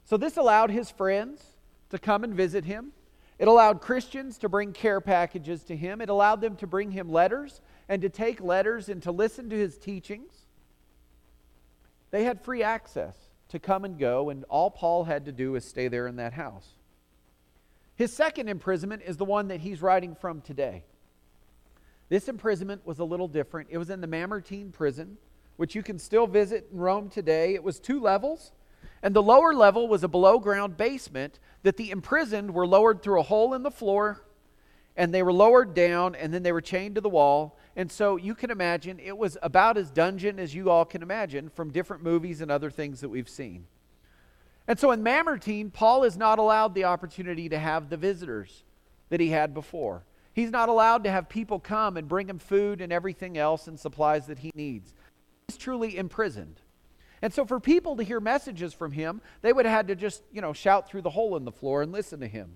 So 0.05 0.17
this 0.17 0.37
allowed 0.37 0.71
his 0.71 0.89
friends 0.89 1.43
to 1.89 1.99
come 1.99 2.23
and 2.23 2.33
visit 2.33 2.65
him. 2.65 2.91
It 3.37 3.47
allowed 3.47 3.81
Christians 3.81 4.37
to 4.39 4.49
bring 4.49 4.71
care 4.71 5.01
packages 5.01 5.63
to 5.63 5.75
him. 5.75 5.99
It 5.99 6.09
allowed 6.09 6.41
them 6.41 6.55
to 6.57 6.67
bring 6.67 6.91
him 6.91 7.11
letters 7.11 7.59
and 7.89 8.01
to 8.03 8.09
take 8.09 8.39
letters 8.39 8.87
and 8.87 9.01
to 9.03 9.11
listen 9.11 9.49
to 9.49 9.57
his 9.57 9.77
teachings. 9.77 10.31
They 12.11 12.23
had 12.23 12.43
free 12.43 12.61
access 12.61 13.15
to 13.49 13.59
come 13.59 13.83
and 13.83 13.97
go, 13.97 14.29
and 14.29 14.43
all 14.45 14.69
Paul 14.69 15.05
had 15.05 15.25
to 15.25 15.31
do 15.31 15.53
was 15.53 15.65
stay 15.65 15.87
there 15.87 16.07
in 16.07 16.17
that 16.17 16.33
house. 16.33 16.67
His 17.95 18.13
second 18.13 18.47
imprisonment 18.47 19.01
is 19.05 19.17
the 19.17 19.25
one 19.25 19.49
that 19.49 19.59
he's 19.59 19.81
writing 19.81 20.15
from 20.15 20.41
today. 20.41 20.83
This 22.11 22.27
imprisonment 22.27 22.85
was 22.85 22.99
a 22.99 23.05
little 23.05 23.29
different. 23.29 23.69
It 23.71 23.77
was 23.77 23.89
in 23.89 24.01
the 24.01 24.07
Mamertine 24.07 24.73
prison, 24.73 25.15
which 25.55 25.75
you 25.75 25.81
can 25.81 25.97
still 25.97 26.27
visit 26.27 26.67
in 26.69 26.77
Rome 26.77 27.07
today. 27.07 27.53
It 27.53 27.63
was 27.63 27.79
two 27.79 28.01
levels, 28.01 28.51
and 29.01 29.15
the 29.15 29.23
lower 29.23 29.53
level 29.53 29.87
was 29.87 30.03
a 30.03 30.09
below 30.09 30.37
ground 30.37 30.75
basement 30.75 31.39
that 31.63 31.77
the 31.77 31.89
imprisoned 31.89 32.53
were 32.53 32.67
lowered 32.67 33.01
through 33.01 33.21
a 33.21 33.23
hole 33.23 33.53
in 33.53 33.63
the 33.63 33.71
floor, 33.71 34.25
and 34.97 35.13
they 35.13 35.23
were 35.23 35.31
lowered 35.31 35.73
down, 35.73 36.13
and 36.15 36.33
then 36.33 36.43
they 36.43 36.51
were 36.51 36.59
chained 36.59 36.95
to 36.95 37.01
the 37.01 37.07
wall. 37.07 37.57
And 37.77 37.89
so 37.89 38.17
you 38.17 38.35
can 38.35 38.51
imagine 38.51 38.99
it 38.99 39.17
was 39.17 39.37
about 39.41 39.77
as 39.77 39.89
dungeon 39.89 40.37
as 40.37 40.53
you 40.53 40.69
all 40.69 40.83
can 40.83 41.03
imagine 41.03 41.47
from 41.47 41.71
different 41.71 42.03
movies 42.03 42.41
and 42.41 42.51
other 42.51 42.69
things 42.69 42.99
that 42.99 43.07
we've 43.07 43.29
seen. 43.29 43.67
And 44.67 44.77
so 44.77 44.91
in 44.91 45.01
Mamertine, 45.01 45.71
Paul 45.71 46.03
is 46.03 46.17
not 46.17 46.39
allowed 46.39 46.75
the 46.75 46.83
opportunity 46.83 47.47
to 47.47 47.57
have 47.57 47.89
the 47.89 47.95
visitors 47.95 48.65
that 49.07 49.21
he 49.21 49.29
had 49.29 49.53
before. 49.53 50.03
He's 50.33 50.51
not 50.51 50.69
allowed 50.69 51.03
to 51.03 51.11
have 51.11 51.27
people 51.27 51.59
come 51.59 51.97
and 51.97 52.07
bring 52.07 52.29
him 52.29 52.39
food 52.39 52.81
and 52.81 52.93
everything 52.93 53.38
else 53.38 53.67
and 53.67 53.79
supplies 53.79 54.27
that 54.27 54.39
he 54.39 54.51
needs. 54.55 54.93
He's 55.47 55.57
truly 55.57 55.97
imprisoned. 55.97 56.61
And 57.21 57.33
so 57.33 57.45
for 57.45 57.59
people 57.59 57.97
to 57.97 58.03
hear 58.03 58.19
messages 58.19 58.73
from 58.73 58.93
him, 58.93 59.21
they 59.41 59.53
would 59.53 59.65
have 59.65 59.75
had 59.75 59.88
to 59.89 59.95
just, 59.95 60.23
you 60.31 60.41
know, 60.41 60.53
shout 60.53 60.89
through 60.89 61.01
the 61.01 61.09
hole 61.09 61.35
in 61.35 61.45
the 61.45 61.51
floor 61.51 61.81
and 61.81 61.91
listen 61.91 62.19
to 62.21 62.27
him. 62.27 62.53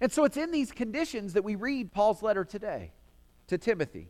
And 0.00 0.10
so 0.10 0.24
it's 0.24 0.36
in 0.36 0.50
these 0.50 0.72
conditions 0.72 1.34
that 1.34 1.44
we 1.44 1.54
read 1.54 1.92
Paul's 1.92 2.22
letter 2.22 2.44
today 2.44 2.92
to 3.46 3.58
Timothy. 3.58 4.08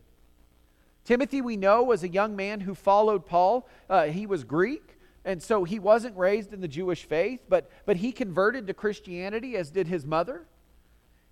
Timothy, 1.05 1.41
we 1.41 1.55
know, 1.55 1.83
was 1.83 2.03
a 2.03 2.09
young 2.09 2.35
man 2.35 2.61
who 2.61 2.73
followed 2.75 3.25
Paul. 3.25 3.69
Uh, 3.89 4.05
he 4.05 4.25
was 4.25 4.43
Greek, 4.43 4.97
and 5.23 5.41
so 5.41 5.63
he 5.63 5.79
wasn't 5.79 6.17
raised 6.17 6.53
in 6.53 6.59
the 6.59 6.67
Jewish 6.67 7.05
faith, 7.05 7.45
but, 7.47 7.69
but 7.85 7.97
he 7.97 8.11
converted 8.11 8.67
to 8.67 8.73
Christianity, 8.73 9.55
as 9.55 9.69
did 9.69 9.87
his 9.87 10.05
mother. 10.05 10.45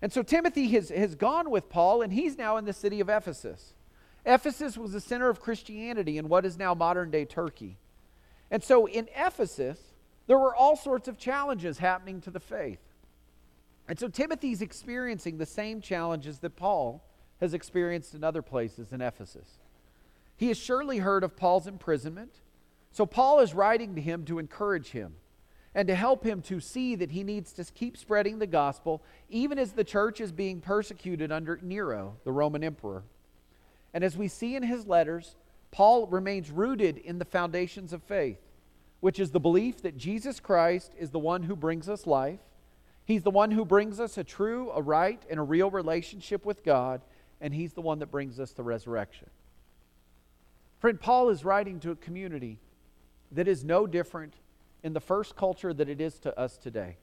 And 0.02 0.12
so 0.12 0.22
Timothy 0.22 0.68
has, 0.68 0.90
has 0.90 1.14
gone 1.14 1.50
with 1.50 1.70
Paul, 1.70 2.02
and 2.02 2.12
he's 2.12 2.36
now 2.36 2.56
in 2.56 2.64
the 2.64 2.72
city 2.72 3.00
of 3.00 3.08
Ephesus. 3.08 3.74
Ephesus 4.24 4.76
was 4.76 4.92
the 4.92 5.00
center 5.00 5.28
of 5.28 5.40
Christianity 5.40 6.18
in 6.18 6.28
what 6.28 6.44
is 6.44 6.58
now 6.58 6.74
modern 6.74 7.10
day 7.10 7.24
Turkey. 7.24 7.78
And 8.50 8.62
so 8.62 8.86
in 8.86 9.08
Ephesus, 9.16 9.80
there 10.26 10.38
were 10.38 10.54
all 10.54 10.76
sorts 10.76 11.08
of 11.08 11.16
challenges 11.16 11.78
happening 11.78 12.20
to 12.22 12.30
the 12.30 12.40
faith. 12.40 12.80
And 13.88 13.98
so 13.98 14.08
Timothy's 14.08 14.62
experiencing 14.62 15.38
the 15.38 15.46
same 15.46 15.80
challenges 15.80 16.40
that 16.40 16.56
Paul 16.56 17.04
has 17.40 17.54
experienced 17.54 18.14
in 18.14 18.24
other 18.24 18.42
places 18.42 18.92
in 18.92 19.00
Ephesus. 19.00 19.58
He 20.36 20.48
has 20.48 20.58
surely 20.58 20.98
heard 20.98 21.22
of 21.22 21.36
Paul's 21.36 21.66
imprisonment, 21.66 22.32
so 22.90 23.06
Paul 23.06 23.40
is 23.40 23.54
writing 23.54 23.94
to 23.94 24.00
him 24.00 24.24
to 24.24 24.38
encourage 24.38 24.90
him 24.90 25.14
and 25.76 25.86
to 25.88 25.94
help 25.94 26.24
him 26.24 26.40
to 26.40 26.58
see 26.58 26.94
that 26.96 27.10
he 27.10 27.22
needs 27.22 27.52
to 27.52 27.62
keep 27.62 27.98
spreading 27.98 28.38
the 28.38 28.46
gospel, 28.46 29.02
even 29.28 29.58
as 29.58 29.72
the 29.72 29.84
church 29.84 30.22
is 30.22 30.32
being 30.32 30.58
persecuted 30.58 31.30
under 31.30 31.60
Nero, 31.62 32.16
the 32.24 32.32
Roman 32.32 32.64
emperor. 32.64 33.02
And 33.92 34.02
as 34.02 34.16
we 34.16 34.26
see 34.26 34.56
in 34.56 34.62
his 34.62 34.86
letters, 34.86 35.36
Paul 35.70 36.06
remains 36.06 36.50
rooted 36.50 36.96
in 36.96 37.18
the 37.18 37.26
foundations 37.26 37.92
of 37.92 38.02
faith, 38.02 38.38
which 39.00 39.20
is 39.20 39.32
the 39.32 39.38
belief 39.38 39.82
that 39.82 39.98
Jesus 39.98 40.40
Christ 40.40 40.92
is 40.98 41.10
the 41.10 41.18
one 41.18 41.42
who 41.42 41.54
brings 41.54 41.90
us 41.90 42.06
life. 42.06 42.40
He's 43.04 43.22
the 43.22 43.30
one 43.30 43.50
who 43.50 43.66
brings 43.66 44.00
us 44.00 44.16
a 44.16 44.24
true, 44.24 44.70
a 44.74 44.80
right, 44.80 45.22
and 45.28 45.38
a 45.38 45.42
real 45.42 45.70
relationship 45.70 46.46
with 46.46 46.64
God, 46.64 47.02
and 47.38 47.52
he's 47.52 47.74
the 47.74 47.82
one 47.82 47.98
that 47.98 48.10
brings 48.10 48.40
us 48.40 48.52
the 48.52 48.62
resurrection. 48.62 49.28
Friend, 50.78 50.98
Paul 50.98 51.28
is 51.28 51.44
writing 51.44 51.80
to 51.80 51.90
a 51.90 51.96
community 51.96 52.60
that 53.30 53.46
is 53.46 53.62
no 53.62 53.86
different 53.86 54.32
in 54.82 54.92
the 54.92 55.00
first 55.00 55.36
culture 55.36 55.72
that 55.72 55.88
it 55.88 56.00
is 56.00 56.18
to 56.20 56.38
us 56.38 56.56
today. 56.56 56.96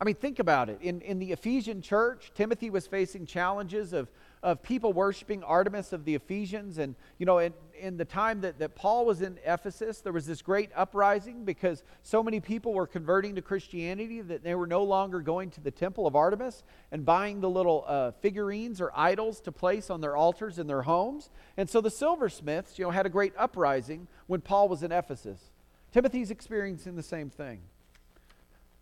I 0.00 0.04
mean, 0.04 0.14
think 0.14 0.38
about 0.38 0.68
it. 0.68 0.78
In, 0.80 1.00
in 1.00 1.18
the 1.18 1.32
Ephesian 1.32 1.82
church, 1.82 2.30
Timothy 2.36 2.70
was 2.70 2.86
facing 2.86 3.26
challenges 3.26 3.92
of, 3.92 4.08
of 4.44 4.62
people 4.62 4.92
worshiping 4.92 5.42
Artemis 5.42 5.92
of 5.92 6.04
the 6.04 6.14
Ephesians. 6.14 6.78
And, 6.78 6.94
you 7.18 7.26
know, 7.26 7.38
in, 7.38 7.52
in 7.76 7.96
the 7.96 8.04
time 8.04 8.42
that, 8.42 8.60
that 8.60 8.76
Paul 8.76 9.06
was 9.06 9.22
in 9.22 9.40
Ephesus, 9.44 10.00
there 10.00 10.12
was 10.12 10.24
this 10.24 10.40
great 10.40 10.70
uprising 10.76 11.44
because 11.44 11.82
so 12.04 12.22
many 12.22 12.38
people 12.38 12.74
were 12.74 12.86
converting 12.86 13.34
to 13.34 13.42
Christianity 13.42 14.20
that 14.20 14.44
they 14.44 14.54
were 14.54 14.68
no 14.68 14.84
longer 14.84 15.18
going 15.20 15.50
to 15.50 15.60
the 15.60 15.72
temple 15.72 16.06
of 16.06 16.14
Artemis 16.14 16.62
and 16.92 17.04
buying 17.04 17.40
the 17.40 17.50
little 17.50 17.84
uh, 17.88 18.12
figurines 18.20 18.80
or 18.80 18.92
idols 18.94 19.40
to 19.40 19.50
place 19.50 19.90
on 19.90 20.00
their 20.00 20.14
altars 20.14 20.60
in 20.60 20.68
their 20.68 20.82
homes. 20.82 21.28
And 21.56 21.68
so 21.68 21.80
the 21.80 21.90
silversmiths, 21.90 22.78
you 22.78 22.84
know, 22.84 22.92
had 22.92 23.06
a 23.06 23.10
great 23.10 23.32
uprising 23.36 24.06
when 24.28 24.42
Paul 24.42 24.68
was 24.68 24.84
in 24.84 24.92
Ephesus. 24.92 25.50
Timothy's 25.92 26.30
experiencing 26.30 26.96
the 26.96 27.02
same 27.02 27.30
thing 27.30 27.60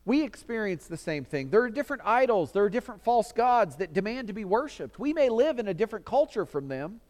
we 0.06 0.22
experience 0.22 0.86
the 0.86 0.96
same 0.96 1.24
thing. 1.24 1.50
There 1.50 1.62
are 1.62 1.68
different 1.68 2.02
idols, 2.06 2.52
there 2.52 2.62
are 2.62 2.70
different 2.70 3.02
false 3.02 3.32
gods 3.32 3.76
that 3.76 3.92
demand 3.92 4.28
to 4.28 4.32
be 4.32 4.44
worshiped. 4.44 5.00
We 5.00 5.12
may 5.12 5.28
live 5.28 5.58
in 5.58 5.66
a 5.66 5.74
different 5.74 6.06
culture 6.06 6.46
from 6.46 6.68
them, 6.68 7.00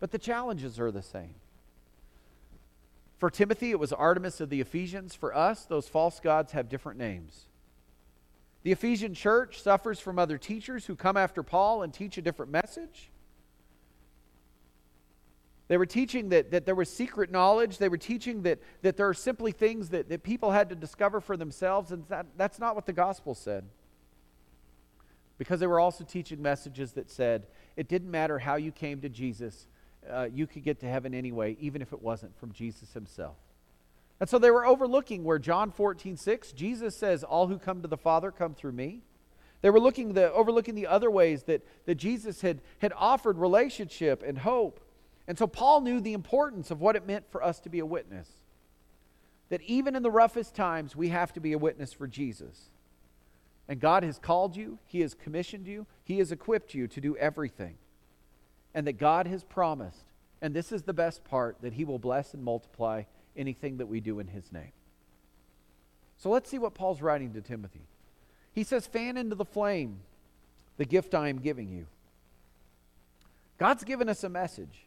but 0.00 0.10
the 0.10 0.18
challenges 0.18 0.80
are 0.80 0.90
the 0.90 1.00
same. 1.00 1.36
For 3.18 3.30
Timothy, 3.30 3.70
it 3.70 3.78
was 3.78 3.92
Artemis 3.92 4.40
of 4.40 4.50
the 4.50 4.60
Ephesians. 4.60 5.14
For 5.14 5.32
us, 5.32 5.64
those 5.64 5.86
false 5.86 6.18
gods 6.18 6.50
have 6.52 6.68
different 6.68 6.98
names. 6.98 7.44
The 8.64 8.72
Ephesian 8.72 9.14
church 9.14 9.62
suffers 9.62 10.00
from 10.00 10.18
other 10.18 10.38
teachers 10.38 10.86
who 10.86 10.96
come 10.96 11.16
after 11.16 11.44
Paul 11.44 11.82
and 11.82 11.94
teach 11.94 12.18
a 12.18 12.22
different 12.22 12.50
message. 12.50 13.11
They 15.72 15.78
were 15.78 15.86
teaching 15.86 16.28
that, 16.28 16.50
that 16.50 16.66
there 16.66 16.74
was 16.74 16.90
secret 16.90 17.30
knowledge. 17.30 17.78
They 17.78 17.88
were 17.88 17.96
teaching 17.96 18.42
that, 18.42 18.58
that 18.82 18.98
there 18.98 19.08
are 19.08 19.14
simply 19.14 19.52
things 19.52 19.88
that, 19.88 20.10
that 20.10 20.22
people 20.22 20.50
had 20.50 20.68
to 20.68 20.74
discover 20.74 21.18
for 21.18 21.34
themselves, 21.34 21.92
and 21.92 22.06
that, 22.10 22.26
that's 22.36 22.58
not 22.58 22.74
what 22.74 22.84
the 22.84 22.92
gospel 22.92 23.34
said. 23.34 23.64
Because 25.38 25.60
they 25.60 25.66
were 25.66 25.80
also 25.80 26.04
teaching 26.04 26.42
messages 26.42 26.92
that 26.92 27.10
said 27.10 27.46
it 27.74 27.88
didn't 27.88 28.10
matter 28.10 28.38
how 28.38 28.56
you 28.56 28.70
came 28.70 29.00
to 29.00 29.08
Jesus, 29.08 29.66
uh, 30.10 30.28
you 30.30 30.46
could 30.46 30.62
get 30.62 30.78
to 30.80 30.86
heaven 30.86 31.14
anyway, 31.14 31.56
even 31.58 31.80
if 31.80 31.94
it 31.94 32.02
wasn't 32.02 32.38
from 32.38 32.52
Jesus 32.52 32.92
himself. 32.92 33.36
And 34.20 34.28
so 34.28 34.38
they 34.38 34.50
were 34.50 34.66
overlooking 34.66 35.24
where 35.24 35.38
John 35.38 35.70
14, 35.70 36.18
6, 36.18 36.52
Jesus 36.52 36.94
says, 36.94 37.24
All 37.24 37.46
who 37.46 37.58
come 37.58 37.80
to 37.80 37.88
the 37.88 37.96
Father 37.96 38.30
come 38.30 38.52
through 38.52 38.72
me. 38.72 39.04
They 39.62 39.70
were 39.70 39.80
looking 39.80 40.12
the, 40.12 40.30
overlooking 40.34 40.74
the 40.74 40.88
other 40.88 41.10
ways 41.10 41.44
that, 41.44 41.64
that 41.86 41.94
Jesus 41.94 42.42
had, 42.42 42.60
had 42.80 42.92
offered 42.94 43.38
relationship 43.38 44.22
and 44.22 44.36
hope 44.36 44.78
and 45.26 45.38
so 45.38 45.46
Paul 45.46 45.80
knew 45.80 46.00
the 46.00 46.14
importance 46.14 46.70
of 46.70 46.80
what 46.80 46.96
it 46.96 47.06
meant 47.06 47.30
for 47.30 47.42
us 47.42 47.60
to 47.60 47.68
be 47.68 47.78
a 47.78 47.86
witness. 47.86 48.28
That 49.50 49.62
even 49.62 49.94
in 49.94 50.02
the 50.02 50.10
roughest 50.10 50.54
times, 50.54 50.96
we 50.96 51.08
have 51.08 51.32
to 51.34 51.40
be 51.40 51.52
a 51.52 51.58
witness 51.58 51.92
for 51.92 52.06
Jesus. 52.06 52.70
And 53.68 53.80
God 53.80 54.02
has 54.02 54.18
called 54.18 54.56
you, 54.56 54.78
He 54.86 55.00
has 55.00 55.14
commissioned 55.14 55.66
you, 55.66 55.86
He 56.04 56.18
has 56.18 56.32
equipped 56.32 56.74
you 56.74 56.88
to 56.88 57.00
do 57.00 57.16
everything. 57.16 57.76
And 58.74 58.86
that 58.86 58.94
God 58.94 59.26
has 59.26 59.44
promised, 59.44 60.04
and 60.40 60.54
this 60.54 60.72
is 60.72 60.82
the 60.82 60.94
best 60.94 61.22
part, 61.24 61.58
that 61.60 61.74
He 61.74 61.84
will 61.84 61.98
bless 61.98 62.34
and 62.34 62.42
multiply 62.42 63.04
anything 63.36 63.76
that 63.76 63.86
we 63.86 64.00
do 64.00 64.18
in 64.18 64.26
His 64.26 64.50
name. 64.50 64.72
So 66.18 66.30
let's 66.30 66.50
see 66.50 66.58
what 66.58 66.74
Paul's 66.74 67.02
writing 67.02 67.32
to 67.34 67.40
Timothy. 67.40 67.82
He 68.52 68.64
says, 68.64 68.86
Fan 68.86 69.16
into 69.16 69.34
the 69.34 69.44
flame 69.44 70.00
the 70.76 70.84
gift 70.84 71.14
I 71.14 71.28
am 71.28 71.38
giving 71.38 71.68
you. 71.68 71.86
God's 73.58 73.84
given 73.84 74.08
us 74.08 74.24
a 74.24 74.28
message. 74.28 74.86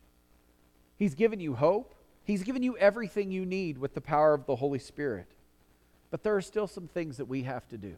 He's 0.98 1.16
given 1.16 1.40
you 1.40 1.56
hope. 1.56 1.96
He's 2.24 2.44
given 2.44 2.64
you 2.64 2.78
everything 2.78 3.32
you 3.32 3.46
need 3.46 3.78
with 3.78 3.94
the 3.94 4.02
power 4.02 4.34
of 4.34 4.46
the 4.46 4.56
Holy 4.56 4.80
Spirit. 4.80 5.28
But 6.10 6.24
there 6.24 6.36
are 6.36 6.42
still 6.42 6.68
some 6.68 6.88
things 6.88 7.18
that 7.18 7.26
we 7.26 7.44
have 7.44 7.68
to 7.70 7.78
do. 7.78 7.96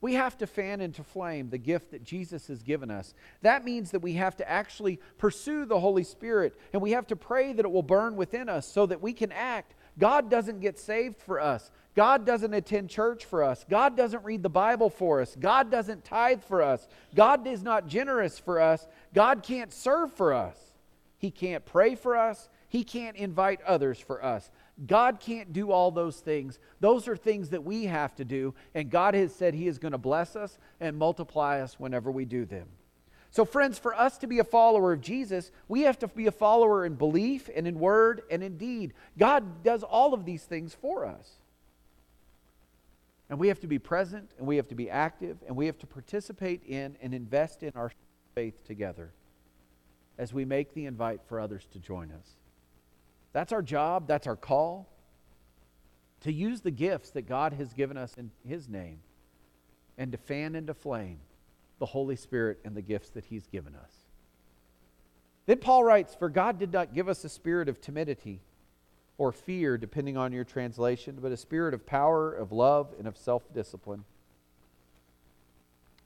We 0.00 0.14
have 0.14 0.36
to 0.38 0.46
fan 0.46 0.80
into 0.80 1.02
flame 1.02 1.48
the 1.48 1.58
gift 1.58 1.92
that 1.92 2.04
Jesus 2.04 2.48
has 2.48 2.62
given 2.62 2.90
us. 2.90 3.14
That 3.40 3.64
means 3.64 3.90
that 3.92 4.00
we 4.00 4.12
have 4.14 4.36
to 4.36 4.48
actually 4.48 5.00
pursue 5.16 5.64
the 5.64 5.80
Holy 5.80 6.04
Spirit 6.04 6.54
and 6.72 6.82
we 6.82 6.90
have 6.92 7.06
to 7.08 7.16
pray 7.16 7.52
that 7.54 7.64
it 7.64 7.70
will 7.70 7.82
burn 7.82 8.14
within 8.16 8.48
us 8.48 8.66
so 8.66 8.84
that 8.86 9.00
we 9.00 9.14
can 9.14 9.32
act. 9.32 9.74
God 9.98 10.30
doesn't 10.30 10.60
get 10.60 10.78
saved 10.78 11.16
for 11.16 11.40
us. 11.40 11.70
God 11.94 12.26
doesn't 12.26 12.52
attend 12.52 12.90
church 12.90 13.24
for 13.24 13.42
us. 13.42 13.64
God 13.70 13.96
doesn't 13.96 14.22
read 14.22 14.42
the 14.42 14.50
Bible 14.50 14.90
for 14.90 15.22
us. 15.22 15.34
God 15.40 15.70
doesn't 15.70 16.04
tithe 16.04 16.42
for 16.42 16.60
us. 16.60 16.86
God 17.14 17.46
is 17.46 17.62
not 17.62 17.88
generous 17.88 18.38
for 18.38 18.60
us. 18.60 18.86
God 19.14 19.42
can't 19.42 19.72
serve 19.72 20.12
for 20.12 20.34
us. 20.34 20.65
He 21.18 21.30
can't 21.30 21.64
pray 21.64 21.94
for 21.94 22.16
us. 22.16 22.48
He 22.68 22.84
can't 22.84 23.16
invite 23.16 23.60
others 23.62 23.98
for 23.98 24.24
us. 24.24 24.50
God 24.86 25.20
can't 25.20 25.52
do 25.52 25.70
all 25.70 25.90
those 25.90 26.20
things. 26.20 26.58
Those 26.80 27.08
are 27.08 27.16
things 27.16 27.50
that 27.50 27.64
we 27.64 27.86
have 27.86 28.14
to 28.16 28.24
do, 28.24 28.54
and 28.74 28.90
God 28.90 29.14
has 29.14 29.34
said 29.34 29.54
He 29.54 29.68
is 29.68 29.78
going 29.78 29.92
to 29.92 29.98
bless 29.98 30.36
us 30.36 30.58
and 30.80 30.98
multiply 30.98 31.60
us 31.60 31.80
whenever 31.80 32.10
we 32.10 32.26
do 32.26 32.44
them. 32.44 32.68
So, 33.30 33.44
friends, 33.44 33.78
for 33.78 33.94
us 33.94 34.18
to 34.18 34.26
be 34.26 34.38
a 34.38 34.44
follower 34.44 34.92
of 34.92 35.00
Jesus, 35.00 35.50
we 35.68 35.82
have 35.82 35.98
to 36.00 36.08
be 36.08 36.26
a 36.26 36.32
follower 36.32 36.84
in 36.84 36.94
belief 36.94 37.48
and 37.54 37.66
in 37.66 37.78
word 37.78 38.22
and 38.30 38.42
in 38.42 38.58
deed. 38.58 38.94
God 39.18 39.62
does 39.62 39.82
all 39.82 40.12
of 40.12 40.24
these 40.24 40.44
things 40.44 40.74
for 40.74 41.06
us. 41.06 41.30
And 43.28 43.38
we 43.38 43.48
have 43.48 43.60
to 43.60 43.66
be 43.66 43.78
present 43.78 44.30
and 44.38 44.46
we 44.46 44.56
have 44.56 44.68
to 44.68 44.74
be 44.74 44.88
active 44.88 45.38
and 45.46 45.56
we 45.56 45.66
have 45.66 45.78
to 45.78 45.86
participate 45.86 46.62
in 46.64 46.96
and 47.02 47.12
invest 47.12 47.62
in 47.62 47.72
our 47.74 47.90
faith 48.34 48.64
together 48.64 49.12
as 50.18 50.32
we 50.32 50.44
make 50.44 50.74
the 50.74 50.86
invite 50.86 51.20
for 51.28 51.40
others 51.40 51.66
to 51.72 51.78
join 51.78 52.10
us. 52.10 52.28
That's 53.32 53.52
our 53.52 53.62
job, 53.62 54.08
that's 54.08 54.26
our 54.26 54.36
call 54.36 54.88
to 56.22 56.32
use 56.32 56.60
the 56.60 56.70
gifts 56.70 57.10
that 57.10 57.28
God 57.28 57.52
has 57.52 57.72
given 57.72 57.96
us 57.96 58.14
in 58.16 58.30
His 58.46 58.68
name 58.68 58.98
and 59.98 60.12
to 60.12 60.18
fan 60.18 60.54
into 60.54 60.74
flame 60.74 61.18
the 61.78 61.86
Holy 61.86 62.16
Spirit 62.16 62.58
and 62.64 62.74
the 62.74 62.82
gifts 62.82 63.10
that 63.10 63.26
He's 63.26 63.46
given 63.46 63.74
us. 63.74 63.92
Then 65.46 65.58
Paul 65.58 65.84
writes, 65.84 66.14
For 66.14 66.28
God 66.28 66.58
did 66.58 66.72
not 66.72 66.94
give 66.94 67.08
us 67.08 67.22
a 67.24 67.28
spirit 67.28 67.68
of 67.68 67.80
timidity 67.80 68.40
or 69.18 69.30
fear, 69.30 69.78
depending 69.78 70.16
on 70.16 70.32
your 70.32 70.44
translation, 70.44 71.18
but 71.22 71.32
a 71.32 71.36
spirit 71.36 71.74
of 71.74 71.86
power, 71.86 72.32
of 72.32 72.52
love, 72.52 72.92
and 72.98 73.06
of 73.06 73.16
self 73.16 73.42
discipline. 73.54 74.04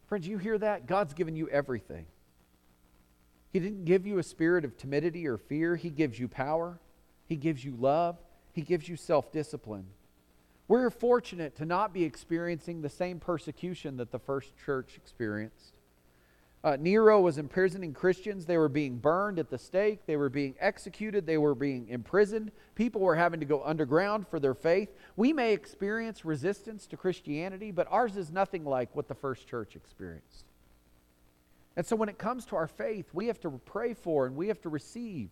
Friends, 0.07 0.29
you 0.29 0.39
hear 0.39 0.59
that? 0.59 0.87
God's 0.87 1.15
given 1.15 1.37
you 1.37 1.49
everything. 1.49 2.07
He 3.53 3.59
didn't 3.59 3.85
give 3.85 4.07
you 4.07 4.19
a 4.19 4.23
spirit 4.23 4.65
of 4.65 4.77
timidity 4.77 5.27
or 5.27 5.37
fear. 5.37 5.77
He 5.77 5.91
gives 5.91 6.19
you 6.19 6.29
power, 6.29 6.79
He 7.27 7.37
gives 7.37 7.65
you 7.65 7.75
love, 7.79 8.17
He 8.53 8.63
gives 8.63 8.89
you 8.89 8.97
self 8.97 9.33
discipline. 9.33 9.87
We're 10.69 10.91
fortunate 10.91 11.57
to 11.57 11.65
not 11.65 11.93
be 11.93 12.05
experiencing 12.05 12.81
the 12.81 12.89
same 12.89 13.19
persecution 13.19 13.97
that 13.97 14.13
the 14.13 14.21
first 14.21 14.53
church 14.65 14.93
experienced. 14.97 15.75
Uh, 16.63 16.77
Nero 16.79 17.21
was 17.21 17.39
imprisoning 17.39 17.95
Christians. 17.95 18.45
They 18.45 18.59
were 18.59 18.69
being 18.69 18.99
burned 18.99 19.39
at 19.39 19.51
the 19.51 19.59
stake. 19.59 20.05
They 20.07 20.17
were 20.17 20.29
being 20.29 20.55
executed. 20.61 21.27
They 21.27 21.39
were 21.39 21.55
being 21.55 21.89
imprisoned. 21.89 22.53
People 22.75 23.01
were 23.01 23.17
having 23.17 23.41
to 23.41 23.47
go 23.47 23.65
underground 23.65 24.29
for 24.29 24.39
their 24.39 24.55
faith. 24.55 24.91
We 25.17 25.33
may 25.33 25.55
experience 25.55 26.25
resistance 26.25 26.87
to 26.89 26.99
Christianity, 26.99 27.71
but 27.71 27.89
ours 27.91 28.17
is 28.17 28.31
nothing 28.31 28.65
like 28.65 28.95
what 28.95 29.09
the 29.09 29.15
first 29.15 29.49
church 29.49 29.75
experienced. 29.75 30.50
And 31.81 31.87
so 31.87 31.97
when 31.97 32.11
it 32.11 32.19
comes 32.19 32.45
to 32.45 32.57
our 32.57 32.67
faith, 32.67 33.09
we 33.15 33.29
have 33.29 33.41
to 33.41 33.49
pray 33.65 33.95
for 33.95 34.27
and 34.27 34.37
we 34.37 34.49
have 34.49 34.61
to 34.61 34.69
receive 34.69 35.31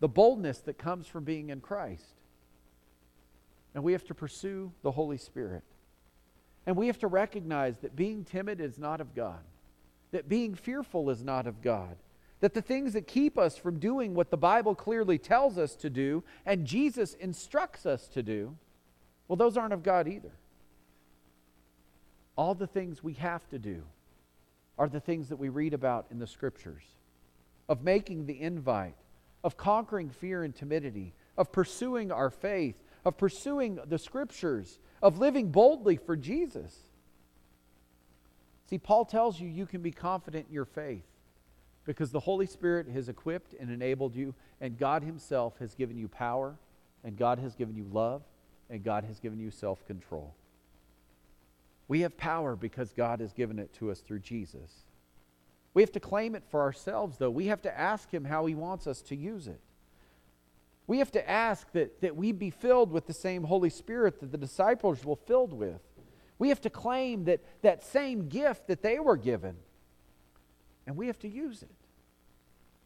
the 0.00 0.08
boldness 0.08 0.58
that 0.62 0.76
comes 0.76 1.06
from 1.06 1.22
being 1.22 1.50
in 1.50 1.60
Christ. 1.60 2.16
And 3.76 3.84
we 3.84 3.92
have 3.92 4.02
to 4.06 4.14
pursue 4.14 4.72
the 4.82 4.90
Holy 4.90 5.18
Spirit. 5.18 5.62
And 6.66 6.74
we 6.74 6.88
have 6.88 6.98
to 6.98 7.06
recognize 7.06 7.78
that 7.78 7.94
being 7.94 8.24
timid 8.24 8.60
is 8.60 8.76
not 8.76 9.00
of 9.00 9.14
God, 9.14 9.38
that 10.10 10.28
being 10.28 10.56
fearful 10.56 11.10
is 11.10 11.22
not 11.22 11.46
of 11.46 11.62
God, 11.62 11.94
that 12.40 12.54
the 12.54 12.60
things 12.60 12.92
that 12.94 13.06
keep 13.06 13.38
us 13.38 13.56
from 13.56 13.78
doing 13.78 14.14
what 14.14 14.32
the 14.32 14.36
Bible 14.36 14.74
clearly 14.74 15.16
tells 15.16 15.58
us 15.58 15.76
to 15.76 15.88
do 15.88 16.24
and 16.44 16.66
Jesus 16.66 17.14
instructs 17.14 17.86
us 17.86 18.08
to 18.08 18.22
do, 18.24 18.56
well, 19.28 19.36
those 19.36 19.56
aren't 19.56 19.74
of 19.74 19.84
God 19.84 20.08
either. 20.08 20.32
All 22.34 22.56
the 22.56 22.66
things 22.66 23.00
we 23.00 23.12
have 23.12 23.48
to 23.50 23.60
do 23.60 23.84
are 24.78 24.88
the 24.88 25.00
things 25.00 25.28
that 25.28 25.36
we 25.36 25.48
read 25.48 25.74
about 25.74 26.06
in 26.10 26.18
the 26.18 26.26
scriptures 26.26 26.84
of 27.68 27.82
making 27.82 28.26
the 28.26 28.40
invite, 28.40 28.96
of 29.44 29.56
conquering 29.56 30.08
fear 30.08 30.42
and 30.42 30.54
timidity, 30.54 31.12
of 31.36 31.52
pursuing 31.52 32.10
our 32.10 32.30
faith, 32.30 32.76
of 33.04 33.16
pursuing 33.18 33.78
the 33.86 33.98
scriptures, 33.98 34.78
of 35.02 35.18
living 35.18 35.50
boldly 35.50 35.96
for 35.96 36.16
Jesus. 36.16 36.76
See, 38.68 38.78
Paul 38.78 39.04
tells 39.04 39.40
you 39.40 39.48
you 39.48 39.66
can 39.66 39.82
be 39.82 39.92
confident 39.92 40.46
in 40.48 40.54
your 40.54 40.64
faith 40.64 41.04
because 41.84 42.10
the 42.10 42.20
Holy 42.20 42.46
Spirit 42.46 42.88
has 42.88 43.08
equipped 43.08 43.54
and 43.58 43.70
enabled 43.70 44.14
you, 44.14 44.34
and 44.60 44.78
God 44.78 45.02
Himself 45.02 45.58
has 45.58 45.74
given 45.74 45.96
you 45.96 46.08
power, 46.08 46.56
and 47.02 47.16
God 47.16 47.38
has 47.38 47.54
given 47.54 47.74
you 47.74 47.86
love, 47.90 48.22
and 48.68 48.84
God 48.84 49.04
has 49.04 49.18
given 49.20 49.38
you 49.38 49.50
self 49.50 49.86
control. 49.86 50.34
We 51.88 52.02
have 52.02 52.16
power 52.16 52.54
because 52.54 52.92
God 52.92 53.20
has 53.20 53.32
given 53.32 53.58
it 53.58 53.72
to 53.74 53.90
us 53.90 54.00
through 54.00 54.20
Jesus. 54.20 54.84
We 55.74 55.82
have 55.82 55.92
to 55.92 56.00
claim 56.00 56.34
it 56.34 56.44
for 56.50 56.60
ourselves, 56.60 57.16
though. 57.16 57.30
We 57.30 57.46
have 57.46 57.62
to 57.62 57.78
ask 57.78 58.12
Him 58.12 58.24
how 58.24 58.46
He 58.46 58.54
wants 58.54 58.86
us 58.86 59.00
to 59.02 59.16
use 59.16 59.48
it. 59.48 59.60
We 60.86 60.98
have 60.98 61.12
to 61.12 61.30
ask 61.30 61.70
that, 61.72 62.00
that 62.00 62.16
we 62.16 62.32
be 62.32 62.50
filled 62.50 62.90
with 62.90 63.06
the 63.06 63.12
same 63.12 63.44
Holy 63.44 63.70
Spirit 63.70 64.20
that 64.20 64.32
the 64.32 64.38
disciples 64.38 65.04
were 65.04 65.16
filled 65.16 65.52
with. 65.52 65.80
We 66.38 66.50
have 66.50 66.60
to 66.62 66.70
claim 66.70 67.24
that, 67.24 67.40
that 67.62 67.82
same 67.82 68.28
gift 68.28 68.68
that 68.68 68.82
they 68.82 68.98
were 68.98 69.16
given, 69.16 69.56
and 70.86 70.96
we 70.96 71.08
have 71.08 71.18
to 71.20 71.28
use 71.28 71.62
it. 71.62 71.70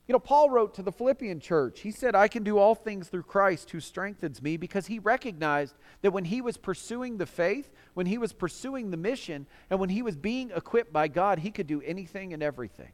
You 0.08 0.12
know, 0.14 0.18
Paul 0.18 0.50
wrote 0.50 0.74
to 0.74 0.82
the 0.82 0.90
Philippian 0.90 1.38
church, 1.38 1.80
he 1.80 1.92
said, 1.92 2.16
I 2.16 2.26
can 2.26 2.42
do 2.42 2.58
all 2.58 2.74
things 2.74 3.08
through 3.08 3.22
Christ 3.22 3.70
who 3.70 3.78
strengthens 3.78 4.42
me, 4.42 4.56
because 4.56 4.88
he 4.88 4.98
recognized 4.98 5.76
that 6.02 6.12
when 6.12 6.24
he 6.24 6.40
was 6.40 6.56
pursuing 6.56 7.18
the 7.18 7.26
faith, 7.26 7.70
when 7.94 8.06
he 8.06 8.18
was 8.18 8.32
pursuing 8.32 8.90
the 8.90 8.96
mission, 8.96 9.46
and 9.70 9.78
when 9.78 9.90
he 9.90 10.02
was 10.02 10.16
being 10.16 10.50
equipped 10.50 10.92
by 10.92 11.06
God, 11.06 11.38
he 11.38 11.52
could 11.52 11.68
do 11.68 11.80
anything 11.82 12.32
and 12.32 12.42
everything. 12.42 12.90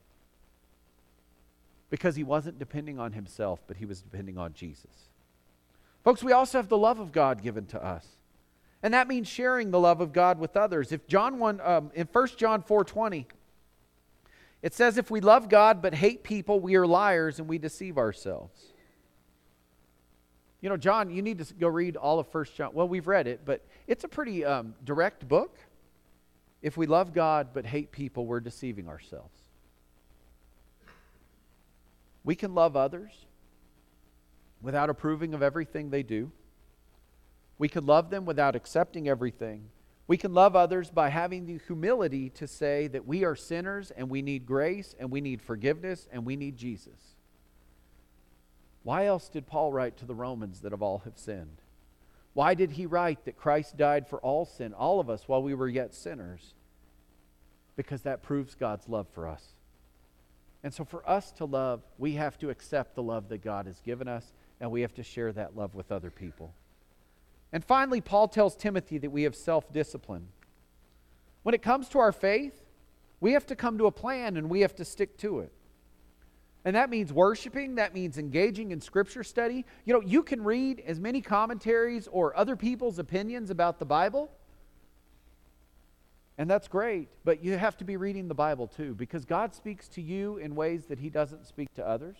Because 1.88 2.14
he 2.14 2.24
wasn't 2.24 2.58
depending 2.58 2.98
on 2.98 3.12
himself, 3.14 3.62
but 3.66 3.78
he 3.78 3.86
was 3.86 4.02
depending 4.02 4.36
on 4.36 4.52
Jesus. 4.52 5.08
Folks, 6.04 6.22
we 6.22 6.32
also 6.32 6.58
have 6.58 6.68
the 6.68 6.76
love 6.76 7.00
of 7.00 7.10
God 7.10 7.42
given 7.42 7.64
to 7.66 7.82
us. 7.82 8.06
And 8.82 8.92
that 8.94 9.08
means 9.08 9.26
sharing 9.26 9.70
the 9.70 9.80
love 9.80 10.00
of 10.00 10.12
God 10.12 10.38
with 10.38 10.56
others. 10.56 10.92
If 10.92 11.06
John 11.06 11.38
1, 11.38 11.60
um, 11.62 11.90
in 11.94 12.06
1 12.06 12.28
John 12.36 12.62
4 12.62 12.84
20, 12.84 13.26
it 14.62 14.74
says, 14.74 14.98
If 14.98 15.10
we 15.10 15.20
love 15.20 15.48
God 15.48 15.80
but 15.82 15.94
hate 15.94 16.22
people, 16.22 16.60
we 16.60 16.76
are 16.76 16.86
liars 16.86 17.38
and 17.38 17.48
we 17.48 17.58
deceive 17.58 17.98
ourselves. 17.98 18.60
You 20.60 20.68
know, 20.68 20.76
John, 20.76 21.10
you 21.10 21.22
need 21.22 21.38
to 21.38 21.54
go 21.54 21.68
read 21.68 21.96
all 21.96 22.18
of 22.18 22.26
First 22.28 22.56
John. 22.56 22.70
Well, 22.72 22.88
we've 22.88 23.06
read 23.06 23.28
it, 23.28 23.42
but 23.44 23.64
it's 23.86 24.02
a 24.02 24.08
pretty 24.08 24.44
um, 24.44 24.74
direct 24.84 25.28
book. 25.28 25.56
If 26.62 26.76
we 26.76 26.86
love 26.86 27.14
God 27.14 27.48
but 27.54 27.64
hate 27.64 27.92
people, 27.92 28.26
we're 28.26 28.40
deceiving 28.40 28.88
ourselves. 28.88 29.38
We 32.24 32.34
can 32.34 32.54
love 32.54 32.76
others 32.76 33.12
without 34.60 34.90
approving 34.90 35.34
of 35.34 35.42
everything 35.42 35.90
they 35.90 36.02
do. 36.02 36.32
We 37.58 37.68
can 37.68 37.86
love 37.86 38.10
them 38.10 38.24
without 38.24 38.56
accepting 38.56 39.08
everything. 39.08 39.70
We 40.08 40.16
can 40.16 40.32
love 40.32 40.56
others 40.56 40.90
by 40.90 41.10
having 41.10 41.44
the 41.44 41.60
humility 41.66 42.30
to 42.30 42.48
say 42.48 42.88
that 42.88 43.06
we 43.06 43.24
are 43.24 43.36
sinners 43.36 43.90
and 43.90 44.08
we 44.08 44.22
need 44.22 44.46
grace 44.46 44.94
and 44.98 45.10
we 45.10 45.20
need 45.20 45.42
forgiveness 45.42 46.08
and 46.10 46.24
we 46.24 46.34
need 46.34 46.56
Jesus. 46.56 47.14
Why 48.82 49.04
else 49.04 49.28
did 49.28 49.46
Paul 49.46 49.70
write 49.70 49.98
to 49.98 50.06
the 50.06 50.14
Romans 50.14 50.60
that 50.62 50.72
of 50.72 50.82
all 50.82 51.02
have 51.04 51.18
sinned? 51.18 51.60
Why 52.32 52.54
did 52.54 52.72
he 52.72 52.86
write 52.86 53.26
that 53.26 53.36
Christ 53.36 53.76
died 53.76 54.08
for 54.08 54.18
all 54.20 54.46
sin, 54.46 54.72
all 54.72 54.98
of 54.98 55.10
us, 55.10 55.28
while 55.28 55.42
we 55.42 55.52
were 55.52 55.68
yet 55.68 55.94
sinners? 55.94 56.54
Because 57.76 58.02
that 58.02 58.22
proves 58.22 58.54
God's 58.54 58.88
love 58.88 59.08
for 59.12 59.28
us. 59.28 59.44
And 60.62 60.72
so, 60.72 60.84
for 60.84 61.08
us 61.08 61.32
to 61.32 61.44
love, 61.44 61.82
we 61.98 62.14
have 62.14 62.38
to 62.38 62.50
accept 62.50 62.94
the 62.94 63.02
love 63.02 63.28
that 63.28 63.44
God 63.44 63.66
has 63.66 63.80
given 63.80 64.08
us, 64.08 64.32
and 64.60 64.70
we 64.70 64.80
have 64.80 64.94
to 64.94 65.02
share 65.02 65.32
that 65.32 65.56
love 65.56 65.74
with 65.74 65.92
other 65.92 66.10
people. 66.10 66.54
And 67.52 67.64
finally, 67.64 68.00
Paul 68.00 68.28
tells 68.28 68.56
Timothy 68.56 68.98
that 68.98 69.10
we 69.10 69.22
have 69.22 69.34
self 69.34 69.72
discipline. 69.72 70.28
When 71.42 71.54
it 71.54 71.62
comes 71.62 71.88
to 71.90 71.98
our 71.98 72.12
faith, 72.12 72.64
we 73.20 73.32
have 73.32 73.46
to 73.46 73.56
come 73.56 73.78
to 73.78 73.86
a 73.86 73.92
plan 73.92 74.36
and 74.36 74.50
we 74.50 74.60
have 74.60 74.74
to 74.76 74.84
stick 74.84 75.16
to 75.18 75.40
it. 75.40 75.52
And 76.64 76.76
that 76.76 76.90
means 76.90 77.12
worshiping, 77.12 77.76
that 77.76 77.94
means 77.94 78.18
engaging 78.18 78.72
in 78.72 78.80
scripture 78.80 79.24
study. 79.24 79.64
You 79.84 79.94
know, 79.94 80.00
you 80.00 80.22
can 80.22 80.44
read 80.44 80.82
as 80.86 81.00
many 81.00 81.20
commentaries 81.20 82.08
or 82.08 82.36
other 82.36 82.56
people's 82.56 82.98
opinions 82.98 83.48
about 83.50 83.78
the 83.78 83.86
Bible, 83.86 84.30
and 86.36 86.48
that's 86.48 86.68
great, 86.68 87.08
but 87.24 87.42
you 87.42 87.56
have 87.56 87.76
to 87.78 87.84
be 87.84 87.96
reading 87.96 88.28
the 88.28 88.34
Bible 88.34 88.66
too, 88.66 88.94
because 88.94 89.24
God 89.24 89.54
speaks 89.54 89.88
to 89.88 90.02
you 90.02 90.36
in 90.38 90.54
ways 90.54 90.86
that 90.86 90.98
He 90.98 91.10
doesn't 91.10 91.46
speak 91.46 91.72
to 91.74 91.86
others. 91.86 92.16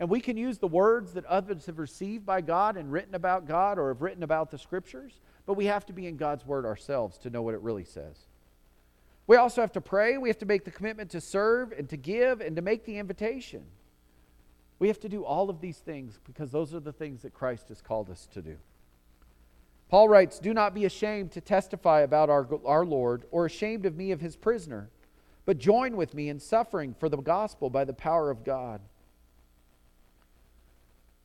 And 0.00 0.08
we 0.08 0.20
can 0.20 0.36
use 0.36 0.58
the 0.58 0.66
words 0.66 1.12
that 1.12 1.24
others 1.26 1.66
have 1.66 1.78
received 1.78 2.26
by 2.26 2.40
God 2.40 2.76
and 2.76 2.90
written 2.90 3.14
about 3.14 3.46
God 3.46 3.78
or 3.78 3.88
have 3.88 4.02
written 4.02 4.22
about 4.22 4.50
the 4.50 4.58
scriptures, 4.58 5.20
but 5.46 5.54
we 5.54 5.66
have 5.66 5.86
to 5.86 5.92
be 5.92 6.06
in 6.06 6.16
God's 6.16 6.44
word 6.44 6.66
ourselves 6.66 7.16
to 7.18 7.30
know 7.30 7.42
what 7.42 7.54
it 7.54 7.60
really 7.60 7.84
says. 7.84 8.26
We 9.26 9.36
also 9.36 9.60
have 9.60 9.72
to 9.72 9.80
pray. 9.80 10.18
We 10.18 10.28
have 10.28 10.38
to 10.38 10.46
make 10.46 10.64
the 10.64 10.70
commitment 10.70 11.10
to 11.10 11.20
serve 11.20 11.72
and 11.72 11.88
to 11.88 11.96
give 11.96 12.40
and 12.40 12.56
to 12.56 12.62
make 12.62 12.84
the 12.84 12.98
invitation. 12.98 13.64
We 14.78 14.88
have 14.88 15.00
to 15.00 15.08
do 15.08 15.24
all 15.24 15.48
of 15.48 15.60
these 15.60 15.78
things 15.78 16.18
because 16.26 16.50
those 16.50 16.74
are 16.74 16.80
the 16.80 16.92
things 16.92 17.22
that 17.22 17.32
Christ 17.32 17.68
has 17.68 17.80
called 17.80 18.10
us 18.10 18.28
to 18.34 18.42
do. 18.42 18.56
Paul 19.88 20.08
writes, 20.08 20.38
Do 20.38 20.52
not 20.52 20.74
be 20.74 20.84
ashamed 20.84 21.32
to 21.32 21.40
testify 21.40 22.00
about 22.00 22.28
our, 22.28 22.46
our 22.66 22.84
Lord 22.84 23.24
or 23.30 23.46
ashamed 23.46 23.86
of 23.86 23.96
me 23.96 24.10
of 24.10 24.20
his 24.20 24.36
prisoner, 24.36 24.90
but 25.46 25.58
join 25.58 25.96
with 25.96 26.14
me 26.14 26.28
in 26.28 26.40
suffering 26.40 26.94
for 26.98 27.08
the 27.08 27.16
gospel 27.16 27.70
by 27.70 27.84
the 27.84 27.92
power 27.92 28.30
of 28.30 28.44
God. 28.44 28.80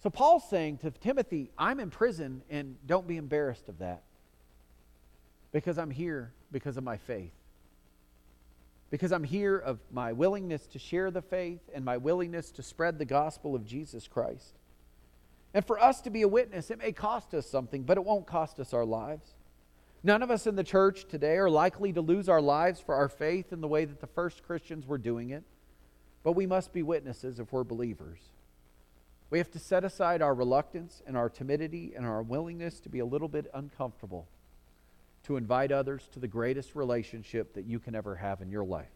So 0.01 0.09
Paul's 0.09 0.49
saying 0.49 0.77
to 0.79 0.91
Timothy, 0.91 1.51
I'm 1.57 1.79
in 1.79 1.89
prison 1.89 2.41
and 2.49 2.77
don't 2.85 3.07
be 3.07 3.17
embarrassed 3.17 3.67
of 3.67 3.79
that 3.79 4.03
because 5.51 5.77
I'm 5.77 5.91
here 5.91 6.31
because 6.51 6.77
of 6.77 6.83
my 6.83 6.97
faith. 6.97 7.33
Because 8.91 9.11
I'm 9.11 9.23
here 9.23 9.57
of 9.57 9.79
my 9.91 10.13
willingness 10.13 10.65
to 10.67 10.79
share 10.79 11.11
the 11.11 11.21
faith 11.21 11.59
and 11.73 11.83
my 11.83 11.97
willingness 11.97 12.49
to 12.51 12.63
spread 12.63 12.97
the 12.97 13.05
gospel 13.05 13.55
of 13.55 13.65
Jesus 13.65 14.07
Christ. 14.07 14.55
And 15.53 15.65
for 15.65 15.79
us 15.79 16.01
to 16.01 16.09
be 16.09 16.21
a 16.21 16.27
witness, 16.27 16.71
it 16.71 16.79
may 16.79 16.91
cost 16.91 17.33
us 17.33 17.45
something, 17.47 17.83
but 17.83 17.97
it 17.97 18.05
won't 18.05 18.25
cost 18.25 18.59
us 18.59 18.73
our 18.73 18.85
lives. 18.85 19.35
None 20.01 20.23
of 20.23 20.31
us 20.31 20.47
in 20.47 20.55
the 20.55 20.63
church 20.63 21.07
today 21.09 21.37
are 21.37 21.49
likely 21.49 21.91
to 21.91 22.01
lose 22.01 22.29
our 22.29 22.41
lives 22.41 22.79
for 22.79 22.95
our 22.95 23.09
faith 23.09 23.51
in 23.51 23.59
the 23.59 23.67
way 23.67 23.83
that 23.85 23.99
the 23.99 24.07
first 24.07 24.43
Christians 24.43 24.87
were 24.87 24.97
doing 24.97 25.31
it, 25.31 25.43
but 26.23 26.33
we 26.33 26.45
must 26.45 26.71
be 26.71 26.83
witnesses 26.83 27.39
if 27.39 27.51
we're 27.51 27.65
believers. 27.65 28.19
We 29.29 29.37
have 29.37 29.51
to 29.51 29.59
set 29.59 29.83
aside 29.83 30.21
our 30.21 30.33
reluctance 30.33 31.03
and 31.05 31.15
our 31.15 31.29
timidity 31.29 31.93
and 31.95 32.05
our 32.05 32.21
willingness 32.21 32.79
to 32.81 32.89
be 32.89 32.99
a 32.99 33.05
little 33.05 33.27
bit 33.27 33.49
uncomfortable 33.53 34.27
to 35.23 35.37
invite 35.37 35.71
others 35.71 36.07
to 36.13 36.19
the 36.19 36.27
greatest 36.27 36.75
relationship 36.75 37.53
that 37.53 37.65
you 37.65 37.79
can 37.79 37.93
ever 37.93 38.15
have 38.15 38.41
in 38.41 38.49
your 38.49 38.63
life. 38.63 38.87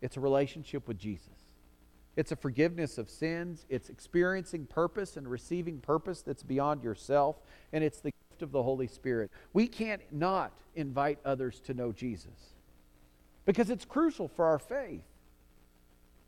It's 0.00 0.16
a 0.16 0.20
relationship 0.20 0.88
with 0.88 0.98
Jesus. 0.98 1.28
It's 2.16 2.32
a 2.32 2.36
forgiveness 2.36 2.98
of 2.98 3.08
sins. 3.08 3.66
It's 3.68 3.88
experiencing 3.88 4.66
purpose 4.66 5.16
and 5.16 5.28
receiving 5.28 5.78
purpose 5.78 6.22
that's 6.22 6.42
beyond 6.42 6.82
yourself. 6.82 7.36
And 7.72 7.84
it's 7.84 8.00
the 8.00 8.10
gift 8.10 8.42
of 8.42 8.50
the 8.50 8.62
Holy 8.62 8.88
Spirit. 8.88 9.30
We 9.52 9.68
can't 9.68 10.02
not 10.10 10.52
invite 10.74 11.18
others 11.24 11.60
to 11.66 11.74
know 11.74 11.92
Jesus 11.92 12.54
because 13.44 13.70
it's 13.70 13.84
crucial 13.84 14.26
for 14.26 14.46
our 14.46 14.58
faith. 14.58 15.04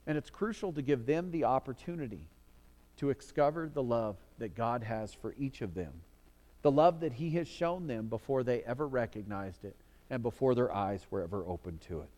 And 0.06 0.18
it's 0.18 0.30
crucial 0.30 0.72
to 0.72 0.82
give 0.82 1.06
them 1.06 1.30
the 1.30 1.44
opportunity 1.44 2.26
to 3.02 3.12
discover 3.12 3.68
the 3.68 3.82
love 3.82 4.14
that 4.38 4.54
God 4.54 4.84
has 4.84 5.12
for 5.12 5.34
each 5.36 5.60
of 5.60 5.74
them, 5.74 5.92
the 6.62 6.70
love 6.70 7.00
that 7.00 7.12
He 7.12 7.30
has 7.30 7.48
shown 7.48 7.88
them 7.88 8.06
before 8.06 8.44
they 8.44 8.62
ever 8.62 8.86
recognized 8.86 9.64
it 9.64 9.74
and 10.08 10.22
before 10.22 10.54
their 10.54 10.72
eyes 10.72 11.04
were 11.10 11.20
ever 11.20 11.44
opened 11.44 11.80
to 11.88 12.02
it. 12.02 12.08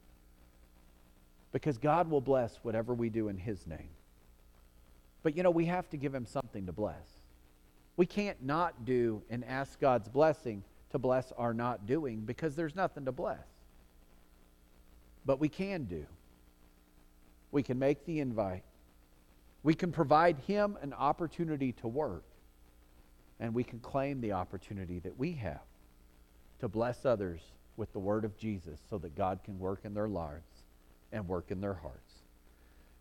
Because 1.53 1.79
God 1.79 2.11
will 2.11 2.21
bless 2.21 2.59
whatever 2.63 2.93
we 2.93 3.09
do 3.09 3.29
in 3.29 3.39
His 3.39 3.67
name. 3.67 3.89
But 5.23 5.35
you 5.35 5.43
know, 5.43 5.51
we 5.51 5.65
have 5.65 5.89
to 5.89 5.97
give 5.97 6.15
Him 6.15 6.27
something 6.27 6.67
to 6.67 6.73
bless. 6.73 7.23
We 7.97 8.05
can't 8.05 8.43
not 8.43 8.85
do 8.85 9.23
and 9.31 9.43
ask 9.47 9.81
God's 9.81 10.11
blessing 10.11 10.63
to 10.91 10.99
bless 10.99 11.33
our 11.39 11.55
not 11.55 11.87
doing 11.87 12.21
because 12.21 12.57
there's 12.57 12.77
nothing 12.77 13.07
to 13.07 13.13
bless. 13.13 13.47
But 15.25 15.41
we 15.41 15.49
can 15.49 15.85
do. 15.85 16.05
We 17.53 17.63
can 17.63 17.79
make 17.79 18.05
the 18.05 18.21
invite 18.21 18.65
we 19.65 19.75
can 19.75 19.91
provide 19.91 20.37
him 20.47 20.79
an 20.83 20.93
opportunity 20.93 21.73
to 21.73 21.89
work, 21.89 22.27
and 23.41 23.53
we 23.53 23.65
can 23.65 23.81
claim 23.81 24.21
the 24.21 24.33
opportunity 24.33 25.01
that 25.01 25.19
we 25.19 25.33
have 25.33 25.63
to 26.61 26.69
bless 26.69 27.05
others 27.05 27.41
with 27.77 27.93
the 27.93 27.99
word 27.99 28.25
of 28.25 28.37
Jesus 28.37 28.79
so 28.91 28.99
that 28.99 29.17
God 29.17 29.41
can 29.43 29.59
work 29.59 29.81
in 29.85 29.95
their 29.95 30.07
lives 30.07 30.63
and 31.11 31.27
work 31.27 31.51
in 31.51 31.61
their 31.61 31.75
hearts. 31.75 32.13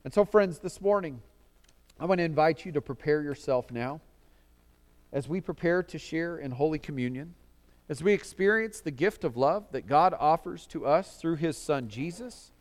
And 0.05 0.13
so, 0.13 0.23
friends, 0.23 0.59
this 0.59 0.79
morning, 0.79 1.21
I 1.99 2.05
want 2.05 2.19
to 2.19 2.23
invite 2.23 2.65
you 2.65 2.71
to 2.71 2.81
prepare 2.81 3.21
yourself 3.21 3.69
now 3.69 3.99
as 5.11 5.27
we 5.27 5.41
prepare 5.41 5.83
to 5.83 5.99
share 5.99 6.37
in 6.37 6.51
Holy 6.51 6.79
Communion, 6.79 7.35
as 7.89 8.01
we 8.01 8.13
experience 8.13 8.79
the 8.79 8.89
gift 8.89 9.25
of 9.25 9.35
love 9.35 9.65
that 9.71 9.85
God 9.85 10.15
offers 10.17 10.65
to 10.67 10.85
us 10.85 11.17
through 11.17 11.35
his 11.35 11.57
Son 11.57 11.89
Jesus, 11.89 12.51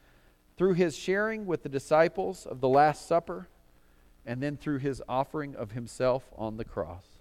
through 0.56 0.74
his 0.74 0.96
sharing 0.96 1.46
with 1.46 1.62
the 1.62 1.68
disciples 1.68 2.46
of 2.46 2.60
the 2.60 2.68
Last 2.68 3.06
Supper 3.06 3.48
and 4.26 4.42
then 4.42 4.56
through 4.56 4.78
his 4.78 5.02
offering 5.08 5.54
of 5.56 5.72
himself 5.72 6.24
on 6.36 6.56
the 6.56 6.64
cross. 6.64 7.11